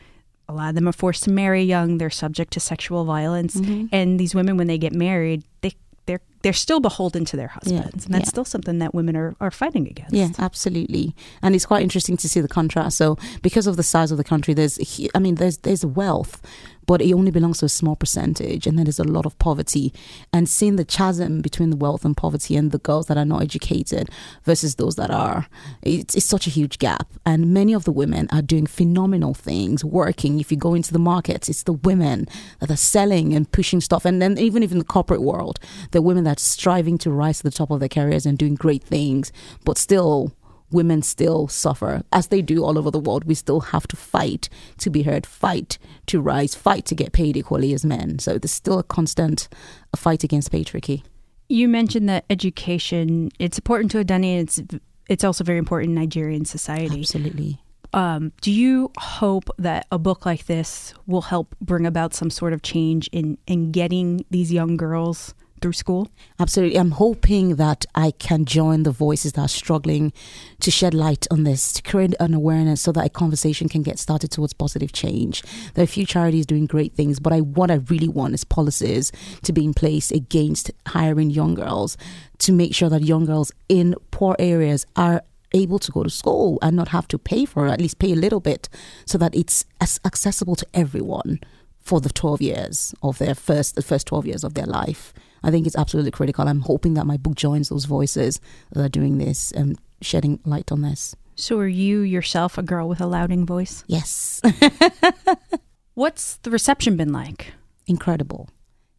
A 0.48 0.54
lot 0.54 0.68
of 0.68 0.74
them 0.76 0.88
are 0.88 0.92
forced 0.92 1.24
to 1.24 1.30
marry 1.30 1.62
young. 1.64 1.98
They're 1.98 2.10
subject 2.10 2.52
to 2.52 2.60
sexual 2.60 3.04
violence. 3.04 3.56
And 3.90 4.20
these 4.20 4.34
women, 4.34 4.56
when 4.56 4.68
they 4.68 4.78
get 4.78 4.92
married, 4.92 5.42
they 5.60 5.72
they're 6.06 6.20
they're 6.46 6.52
still 6.52 6.78
beholden 6.78 7.24
to 7.24 7.36
their 7.36 7.48
husbands. 7.48 8.04
and 8.04 8.14
that's 8.14 8.26
yeah. 8.26 8.28
still 8.28 8.44
something 8.44 8.78
that 8.78 8.94
women 8.94 9.16
are, 9.16 9.34
are 9.40 9.50
fighting 9.50 9.88
against. 9.88 10.14
Yeah, 10.14 10.28
absolutely. 10.38 11.16
And 11.42 11.56
it's 11.56 11.66
quite 11.66 11.82
interesting 11.82 12.16
to 12.18 12.28
see 12.28 12.40
the 12.40 12.46
contrast. 12.46 12.96
So, 12.96 13.18
because 13.42 13.66
of 13.66 13.76
the 13.76 13.82
size 13.82 14.12
of 14.12 14.18
the 14.18 14.24
country, 14.24 14.54
there's, 14.54 14.78
I 15.12 15.18
mean, 15.18 15.34
there's 15.34 15.58
there's 15.58 15.84
wealth, 15.84 16.40
but 16.86 17.02
it 17.02 17.12
only 17.12 17.30
belongs 17.30 17.58
to 17.58 17.66
a 17.66 17.68
small 17.68 17.96
percentage, 17.96 18.66
and 18.66 18.78
then 18.78 18.84
there's 18.84 19.00
a 19.00 19.04
lot 19.04 19.26
of 19.26 19.36
poverty. 19.38 19.92
And 20.32 20.48
seeing 20.48 20.76
the 20.76 20.84
chasm 20.84 21.40
between 21.40 21.70
the 21.70 21.76
wealth 21.76 22.04
and 22.04 22.16
poverty, 22.16 22.56
and 22.56 22.70
the 22.70 22.78
girls 22.78 23.06
that 23.06 23.18
are 23.18 23.24
not 23.24 23.42
educated 23.42 24.08
versus 24.44 24.76
those 24.76 24.94
that 24.96 25.10
are, 25.10 25.48
it's, 25.82 26.14
it's 26.14 26.26
such 26.26 26.46
a 26.46 26.50
huge 26.50 26.78
gap. 26.78 27.08
And 27.24 27.52
many 27.52 27.72
of 27.72 27.84
the 27.84 27.92
women 27.92 28.28
are 28.30 28.42
doing 28.42 28.66
phenomenal 28.66 29.34
things, 29.34 29.84
working. 29.84 30.38
If 30.38 30.52
you 30.52 30.56
go 30.56 30.74
into 30.74 30.92
the 30.92 31.00
markets, 31.00 31.48
it's 31.48 31.64
the 31.64 31.72
women 31.72 32.28
that 32.60 32.70
are 32.70 32.76
selling 32.76 33.34
and 33.34 33.50
pushing 33.50 33.80
stuff. 33.80 34.04
And 34.04 34.22
then 34.22 34.38
even 34.38 34.62
even 34.62 34.76
in 34.76 34.78
the 34.78 34.84
corporate 34.84 35.22
world, 35.22 35.58
the 35.90 36.00
women 36.00 36.24
that's 36.36 36.46
striving 36.46 36.98
to 36.98 37.10
rise 37.10 37.38
to 37.38 37.44
the 37.44 37.50
top 37.50 37.70
of 37.70 37.80
their 37.80 37.88
careers 37.88 38.26
and 38.26 38.36
doing 38.36 38.54
great 38.54 38.84
things, 38.84 39.32
but 39.64 39.78
still 39.78 40.32
women 40.70 41.00
still 41.00 41.48
suffer 41.48 42.02
as 42.12 42.26
they 42.26 42.42
do 42.42 42.62
all 42.62 42.78
over 42.78 42.90
the 42.90 42.98
world. 42.98 43.24
We 43.24 43.34
still 43.34 43.60
have 43.60 43.86
to 43.88 43.96
fight 43.96 44.50
to 44.78 44.90
be 44.90 45.02
heard, 45.02 45.24
fight 45.24 45.78
to 46.08 46.20
rise, 46.20 46.54
fight 46.54 46.84
to 46.86 46.94
get 46.94 47.12
paid 47.12 47.38
equally 47.38 47.72
as 47.72 47.86
men. 47.86 48.18
So 48.18 48.36
there's 48.36 48.52
still 48.52 48.78
a 48.78 48.82
constant 48.82 49.48
fight 49.96 50.24
against 50.24 50.52
patriarchy. 50.52 51.04
You 51.48 51.68
mentioned 51.68 52.08
that 52.10 52.26
education, 52.28 53.30
it's 53.38 53.56
important 53.56 53.92
to 53.92 54.04
Adunni 54.04 54.38
and 54.38 54.48
it's, 54.48 54.60
it's 55.08 55.24
also 55.24 55.42
very 55.42 55.58
important 55.58 55.90
in 55.90 55.94
Nigerian 55.94 56.44
society. 56.44 57.00
Absolutely. 57.00 57.62
Um, 57.94 58.32
do 58.42 58.52
you 58.52 58.90
hope 58.98 59.48
that 59.56 59.86
a 59.90 59.98
book 59.98 60.26
like 60.26 60.46
this 60.46 60.92
will 61.06 61.22
help 61.22 61.54
bring 61.62 61.86
about 61.86 62.12
some 62.12 62.28
sort 62.28 62.52
of 62.52 62.60
change 62.60 63.08
in, 63.12 63.38
in 63.46 63.70
getting 63.70 64.26
these 64.30 64.52
young 64.52 64.76
girls 64.76 65.34
through 65.60 65.72
school? 65.72 66.08
Absolutely. 66.38 66.78
I'm 66.78 66.92
hoping 66.92 67.56
that 67.56 67.86
I 67.94 68.10
can 68.12 68.44
join 68.44 68.82
the 68.82 68.90
voices 68.90 69.32
that 69.32 69.42
are 69.42 69.48
struggling 69.48 70.12
to 70.60 70.70
shed 70.70 70.94
light 70.94 71.26
on 71.30 71.44
this, 71.44 71.72
to 71.74 71.82
create 71.82 72.14
an 72.20 72.34
awareness 72.34 72.82
so 72.82 72.92
that 72.92 73.06
a 73.06 73.10
conversation 73.10 73.68
can 73.68 73.82
get 73.82 73.98
started 73.98 74.30
towards 74.30 74.52
positive 74.52 74.92
change. 74.92 75.42
There 75.74 75.82
are 75.82 75.84
a 75.84 75.88
few 75.88 76.06
charities 76.06 76.46
doing 76.46 76.66
great 76.66 76.94
things, 76.94 77.20
but 77.20 77.32
I 77.32 77.40
what 77.40 77.70
I 77.70 77.76
really 77.88 78.08
want 78.08 78.34
is 78.34 78.44
policies 78.44 79.12
to 79.42 79.52
be 79.52 79.64
in 79.64 79.74
place 79.74 80.10
against 80.10 80.70
hiring 80.86 81.30
young 81.30 81.54
girls 81.54 81.96
to 82.38 82.52
make 82.52 82.74
sure 82.74 82.88
that 82.88 83.02
young 83.02 83.24
girls 83.24 83.52
in 83.68 83.94
poor 84.10 84.36
areas 84.38 84.86
are 84.96 85.22
able 85.52 85.78
to 85.78 85.92
go 85.92 86.02
to 86.02 86.10
school 86.10 86.58
and 86.62 86.76
not 86.76 86.88
have 86.88 87.08
to 87.08 87.18
pay 87.18 87.44
for 87.44 87.66
it, 87.66 87.70
at 87.70 87.80
least 87.80 87.98
pay 87.98 88.12
a 88.12 88.16
little 88.16 88.40
bit, 88.40 88.68
so 89.04 89.16
that 89.18 89.34
it's 89.34 89.64
as 89.80 90.00
accessible 90.04 90.56
to 90.56 90.66
everyone 90.74 91.40
for 91.80 92.00
the 92.00 92.10
12 92.10 92.42
years 92.42 92.94
of 93.02 93.18
their 93.18 93.34
first 93.34 93.76
the 93.76 93.82
first 93.82 94.06
12 94.08 94.26
years 94.26 94.44
of 94.44 94.54
their 94.54 94.66
life. 94.66 95.14
I 95.42 95.50
think 95.50 95.66
it's 95.66 95.76
absolutely 95.76 96.10
critical. 96.10 96.46
I'm 96.48 96.60
hoping 96.60 96.94
that 96.94 97.06
my 97.06 97.16
book 97.16 97.34
joins 97.34 97.68
those 97.68 97.84
voices 97.84 98.40
that 98.72 98.84
are 98.84 98.88
doing 98.88 99.18
this 99.18 99.52
and 99.52 99.78
shedding 100.02 100.40
light 100.44 100.72
on 100.72 100.82
this. 100.82 101.14
So, 101.34 101.58
are 101.58 101.68
you 101.68 102.00
yourself 102.00 102.56
a 102.58 102.62
girl 102.62 102.88
with 102.88 103.00
a 103.00 103.06
louding 103.06 103.44
voice? 103.46 103.84
Yes, 103.86 104.40
What's 105.94 106.36
the 106.38 106.50
reception 106.50 106.96
been 106.96 107.12
like? 107.12 107.52
incredible. 107.88 108.48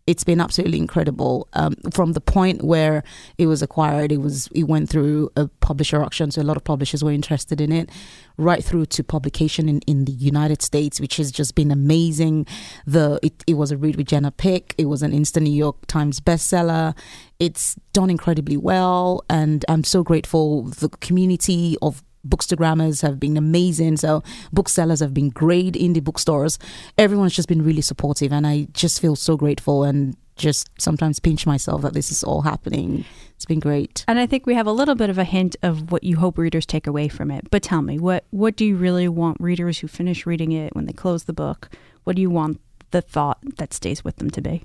It's 0.07 0.23
been 0.23 0.41
absolutely 0.41 0.77
incredible. 0.77 1.47
Um, 1.53 1.75
from 1.91 2.13
the 2.13 2.21
point 2.21 2.63
where 2.63 3.03
it 3.37 3.45
was 3.47 3.61
acquired, 3.61 4.11
it 4.11 4.17
was 4.17 4.47
it 4.53 4.63
went 4.63 4.89
through 4.89 5.29
a 5.35 5.47
publisher 5.59 6.01
auction, 6.01 6.31
so 6.31 6.41
a 6.41 6.43
lot 6.43 6.57
of 6.57 6.63
publishers 6.63 7.03
were 7.03 7.11
interested 7.11 7.59
in 7.59 7.71
it, 7.71 7.89
right 8.37 8.63
through 8.63 8.85
to 8.85 9.03
publication 9.03 9.67
in, 9.67 9.81
in 9.81 10.05
the 10.05 10.13
United 10.13 10.61
States, 10.61 10.99
which 10.99 11.17
has 11.17 11.31
just 11.31 11.55
been 11.55 11.71
amazing. 11.71 12.47
The 12.85 13.19
it, 13.21 13.43
it 13.45 13.55
was 13.55 13.71
a 13.71 13.77
read 13.77 13.97
with 13.97 14.07
Jenna 14.07 14.31
Pick. 14.31 14.73
It 14.77 14.85
was 14.85 15.03
an 15.03 15.13
instant 15.13 15.43
New 15.43 15.53
York 15.53 15.85
Times 15.87 16.19
bestseller. 16.19 16.95
It's 17.39 17.75
done 17.93 18.09
incredibly 18.09 18.57
well, 18.57 19.23
and 19.29 19.63
I'm 19.67 19.83
so 19.83 20.03
grateful. 20.03 20.63
The 20.63 20.89
community 20.89 21.77
of 21.81 22.01
bookstagrammers 22.27 23.01
have 23.01 23.19
been 23.19 23.37
amazing. 23.37 23.97
So 23.97 24.23
booksellers 24.53 24.99
have 24.99 25.13
been 25.13 25.29
great. 25.29 25.73
Indie 25.73 26.03
bookstores, 26.03 26.59
everyone's 26.97 27.35
just 27.35 27.47
been 27.47 27.63
really 27.63 27.81
supportive, 27.81 28.31
and 28.31 28.45
I 28.45 28.67
just 28.73 29.01
feel 29.01 29.15
so 29.15 29.37
grateful 29.37 29.83
and 29.83 30.15
just 30.37 30.69
sometimes 30.79 31.19
pinch 31.19 31.45
myself 31.45 31.81
that 31.81 31.93
this 31.93 32.11
is 32.11 32.23
all 32.23 32.41
happening. 32.41 33.05
It's 33.35 33.45
been 33.45 33.59
great. 33.59 34.05
And 34.07 34.19
I 34.19 34.25
think 34.25 34.45
we 34.45 34.53
have 34.53 34.67
a 34.67 34.71
little 34.71 34.95
bit 34.95 35.09
of 35.09 35.17
a 35.17 35.23
hint 35.23 35.55
of 35.63 35.91
what 35.91 36.03
you 36.03 36.17
hope 36.17 36.37
readers 36.37 36.65
take 36.65 36.87
away 36.87 37.07
from 37.07 37.31
it. 37.31 37.49
But 37.49 37.63
tell 37.63 37.81
me, 37.81 37.99
what 37.99 38.25
what 38.29 38.55
do 38.55 38.65
you 38.65 38.75
really 38.77 39.07
want 39.07 39.37
readers 39.39 39.79
who 39.79 39.87
finish 39.87 40.25
reading 40.25 40.51
it 40.51 40.75
when 40.75 40.85
they 40.85 40.93
close 40.93 41.25
the 41.25 41.33
book? 41.33 41.69
What 42.03 42.15
do 42.15 42.21
you 42.21 42.29
want 42.29 42.61
the 42.91 43.01
thought 43.01 43.39
that 43.57 43.73
stays 43.73 44.03
with 44.03 44.17
them 44.17 44.29
to 44.31 44.41
be? 44.41 44.63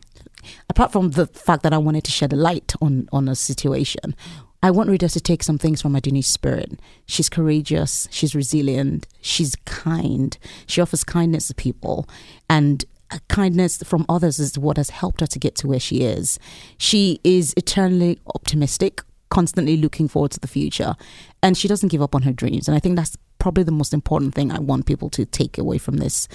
Apart 0.69 0.93
from 0.93 1.11
the 1.11 1.27
fact 1.27 1.63
that 1.63 1.73
I 1.73 1.79
wanted 1.79 2.05
to 2.05 2.11
shed 2.11 2.33
a 2.33 2.37
light 2.37 2.75
on 2.81 3.09
on 3.13 3.29
a 3.29 3.35
situation, 3.35 4.15
I 4.63 4.71
want 4.71 4.91
readers 4.91 5.13
to 5.15 5.21
take 5.21 5.43
some 5.43 5.59
things 5.59 5.83
from 5.83 5.95
Adunni's 5.95 6.29
spirit. 6.29 6.79
She's 7.07 7.29
courageous, 7.29 8.07
she's 8.13 8.35
resilient, 8.35 9.09
she's 9.21 9.57
kind, 9.65 10.39
she 10.67 10.81
offers 10.81 11.03
kindness 11.03 11.49
to 11.49 11.55
people, 11.55 12.09
and 12.49 12.85
kindness 13.29 13.83
from 13.83 14.07
others 14.09 14.39
is 14.39 14.57
what 14.59 14.77
has 14.77 14.91
helped 14.91 15.21
her 15.21 15.27
to 15.27 15.39
get 15.39 15.57
to 15.57 15.67
where 15.67 15.81
she 15.81 16.03
is. 16.03 16.39
She 16.79 17.21
is 17.25 17.55
eternally 17.57 18.21
optimistic, 18.35 19.03
constantly 19.33 19.79
looking 19.79 20.09
forward 20.09 20.31
to 20.31 20.41
the 20.41 20.47
future, 20.47 20.95
and 21.43 21.57
she 21.57 21.67
doesn't 21.67 21.89
give 21.89 22.03
up 22.03 22.15
on 22.15 22.21
her 22.21 22.35
dreams. 22.35 22.69
And 22.69 22.77
I 22.77 22.81
think 22.81 22.97
that's 22.97 23.17
probably 23.39 23.65
the 23.65 23.73
most 23.73 23.95
important 23.95 24.35
thing 24.35 24.53
I 24.53 24.59
want 24.59 24.85
people 24.85 25.09
to 25.09 25.25
take 25.25 25.57
away 25.57 25.79
from 25.79 25.97
this 25.97 26.29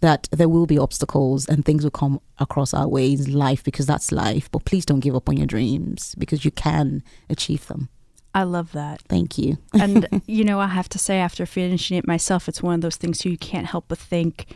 that 0.00 0.28
there 0.30 0.48
will 0.48 0.64
be 0.64 0.78
obstacles 0.78 1.46
and 1.46 1.64
things 1.64 1.82
will 1.82 1.90
come 1.90 2.20
across 2.38 2.72
our 2.72 2.86
way 2.86 3.12
in 3.12 3.32
life 3.32 3.64
because 3.64 3.86
that's 3.86 4.12
life. 4.12 4.48
But 4.52 4.64
please 4.66 4.86
don't 4.86 5.00
give 5.00 5.16
up 5.16 5.28
on 5.28 5.36
your 5.36 5.48
dreams 5.48 6.14
because 6.16 6.44
you 6.44 6.52
can 6.52 7.02
achieve 7.28 7.66
them. 7.66 7.88
I 8.34 8.44
love 8.44 8.70
that. 8.72 9.02
Thank 9.08 9.36
you. 9.36 9.58
And, 9.72 10.22
you 10.26 10.44
know, 10.44 10.60
I 10.60 10.68
have 10.68 10.88
to 10.90 10.98
say, 10.98 11.18
after 11.18 11.46
finishing 11.46 11.98
it 11.98 12.06
myself, 12.06 12.48
it's 12.48 12.62
one 12.62 12.76
of 12.76 12.80
those 12.82 12.96
things 12.96 13.24
you 13.24 13.36
can't 13.36 13.66
help 13.66 13.86
but 13.88 13.98
think 13.98 14.46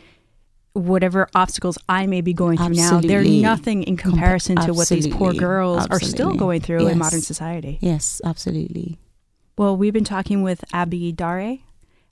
whatever 0.79 1.27
obstacles 1.35 1.77
I 1.87 2.07
may 2.07 2.21
be 2.21 2.33
going 2.33 2.57
through 2.57 2.75
now, 2.75 2.99
they're 3.01 3.23
nothing 3.23 3.83
in 3.83 3.97
comparison 3.97 4.55
to 4.57 4.73
what 4.73 4.89
these 4.89 5.07
poor 5.07 5.29
Absolutely. 5.29 5.39
girls 5.39 5.87
are 5.87 5.99
still 5.99 6.33
going 6.35 6.61
through 6.61 6.87
in 6.87 6.97
modern 6.97 7.21
society. 7.21 7.77
Yes, 7.81 8.21
absolutely. 8.23 8.97
Well, 9.57 9.75
we've 9.75 9.93
been 9.93 10.05
talking 10.05 10.41
with 10.41 10.63
Abi 10.73 11.11
Daré. 11.13 11.61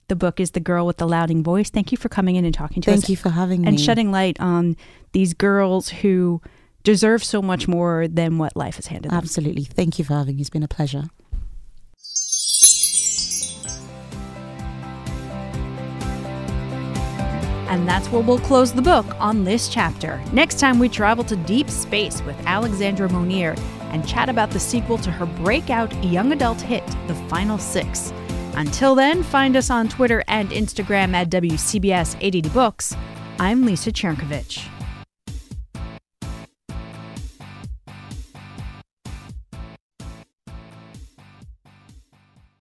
The 0.08 0.16
book 0.16 0.40
is 0.40 0.52
The 0.52 0.60
Girl 0.60 0.86
with 0.86 0.96
the 0.98 1.06
Louding 1.06 1.42
Voice. 1.42 1.70
Thank 1.70 1.92
you 1.92 1.98
for 1.98 2.08
coming 2.08 2.36
in 2.36 2.44
and 2.44 2.54
talking 2.54 2.82
to 2.82 2.90
us. 2.90 3.00
Thank 3.00 3.08
you 3.10 3.16
for 3.16 3.30
having 3.30 3.62
me. 3.62 3.68
and 3.68 3.80
shedding 3.80 4.10
light 4.10 4.38
on 4.40 4.76
these 5.12 5.34
girls 5.34 5.88
who 5.90 6.40
deserve 6.82 7.22
so 7.22 7.42
much 7.42 7.68
more 7.68 8.08
than 8.08 8.38
what 8.38 8.56
life 8.56 8.76
has 8.76 8.86
handed 8.86 9.10
them. 9.10 9.18
Absolutely. 9.18 9.64
Thank 9.64 9.98
you 9.98 10.04
for 10.04 10.14
having 10.14 10.36
me. 10.36 10.40
It's 10.40 10.50
been 10.50 10.62
a 10.62 10.68
pleasure. 10.68 11.04
And 17.68 17.86
that's 17.86 18.08
where 18.08 18.22
we'll 18.22 18.38
close 18.38 18.72
the 18.72 18.82
book 18.82 19.06
on 19.20 19.44
this 19.44 19.68
chapter. 19.68 20.22
Next 20.32 20.58
time, 20.58 20.78
we 20.78 20.88
travel 20.88 21.22
to 21.24 21.36
deep 21.36 21.68
space 21.70 22.22
with 22.22 22.36
Alexandra 22.46 23.08
Monir 23.10 23.54
and 23.92 24.06
chat 24.06 24.28
about 24.28 24.50
the 24.50 24.60
sequel 24.60 24.98
to 24.98 25.10
her 25.10 25.26
breakout 25.26 25.92
young 26.02 26.32
adult 26.32 26.60
hit, 26.60 26.86
The 27.06 27.14
Final 27.28 27.58
Six. 27.58 28.12
Until 28.54 28.94
then, 28.94 29.22
find 29.22 29.56
us 29.56 29.70
on 29.70 29.88
Twitter 29.88 30.24
and 30.28 30.50
Instagram 30.50 31.14
at 31.14 31.30
WCBS 31.30 32.16
880 32.16 32.48
Books. 32.48 32.96
I'm 33.38 33.64
Lisa 33.64 33.92
Chernkovich. 33.92 34.66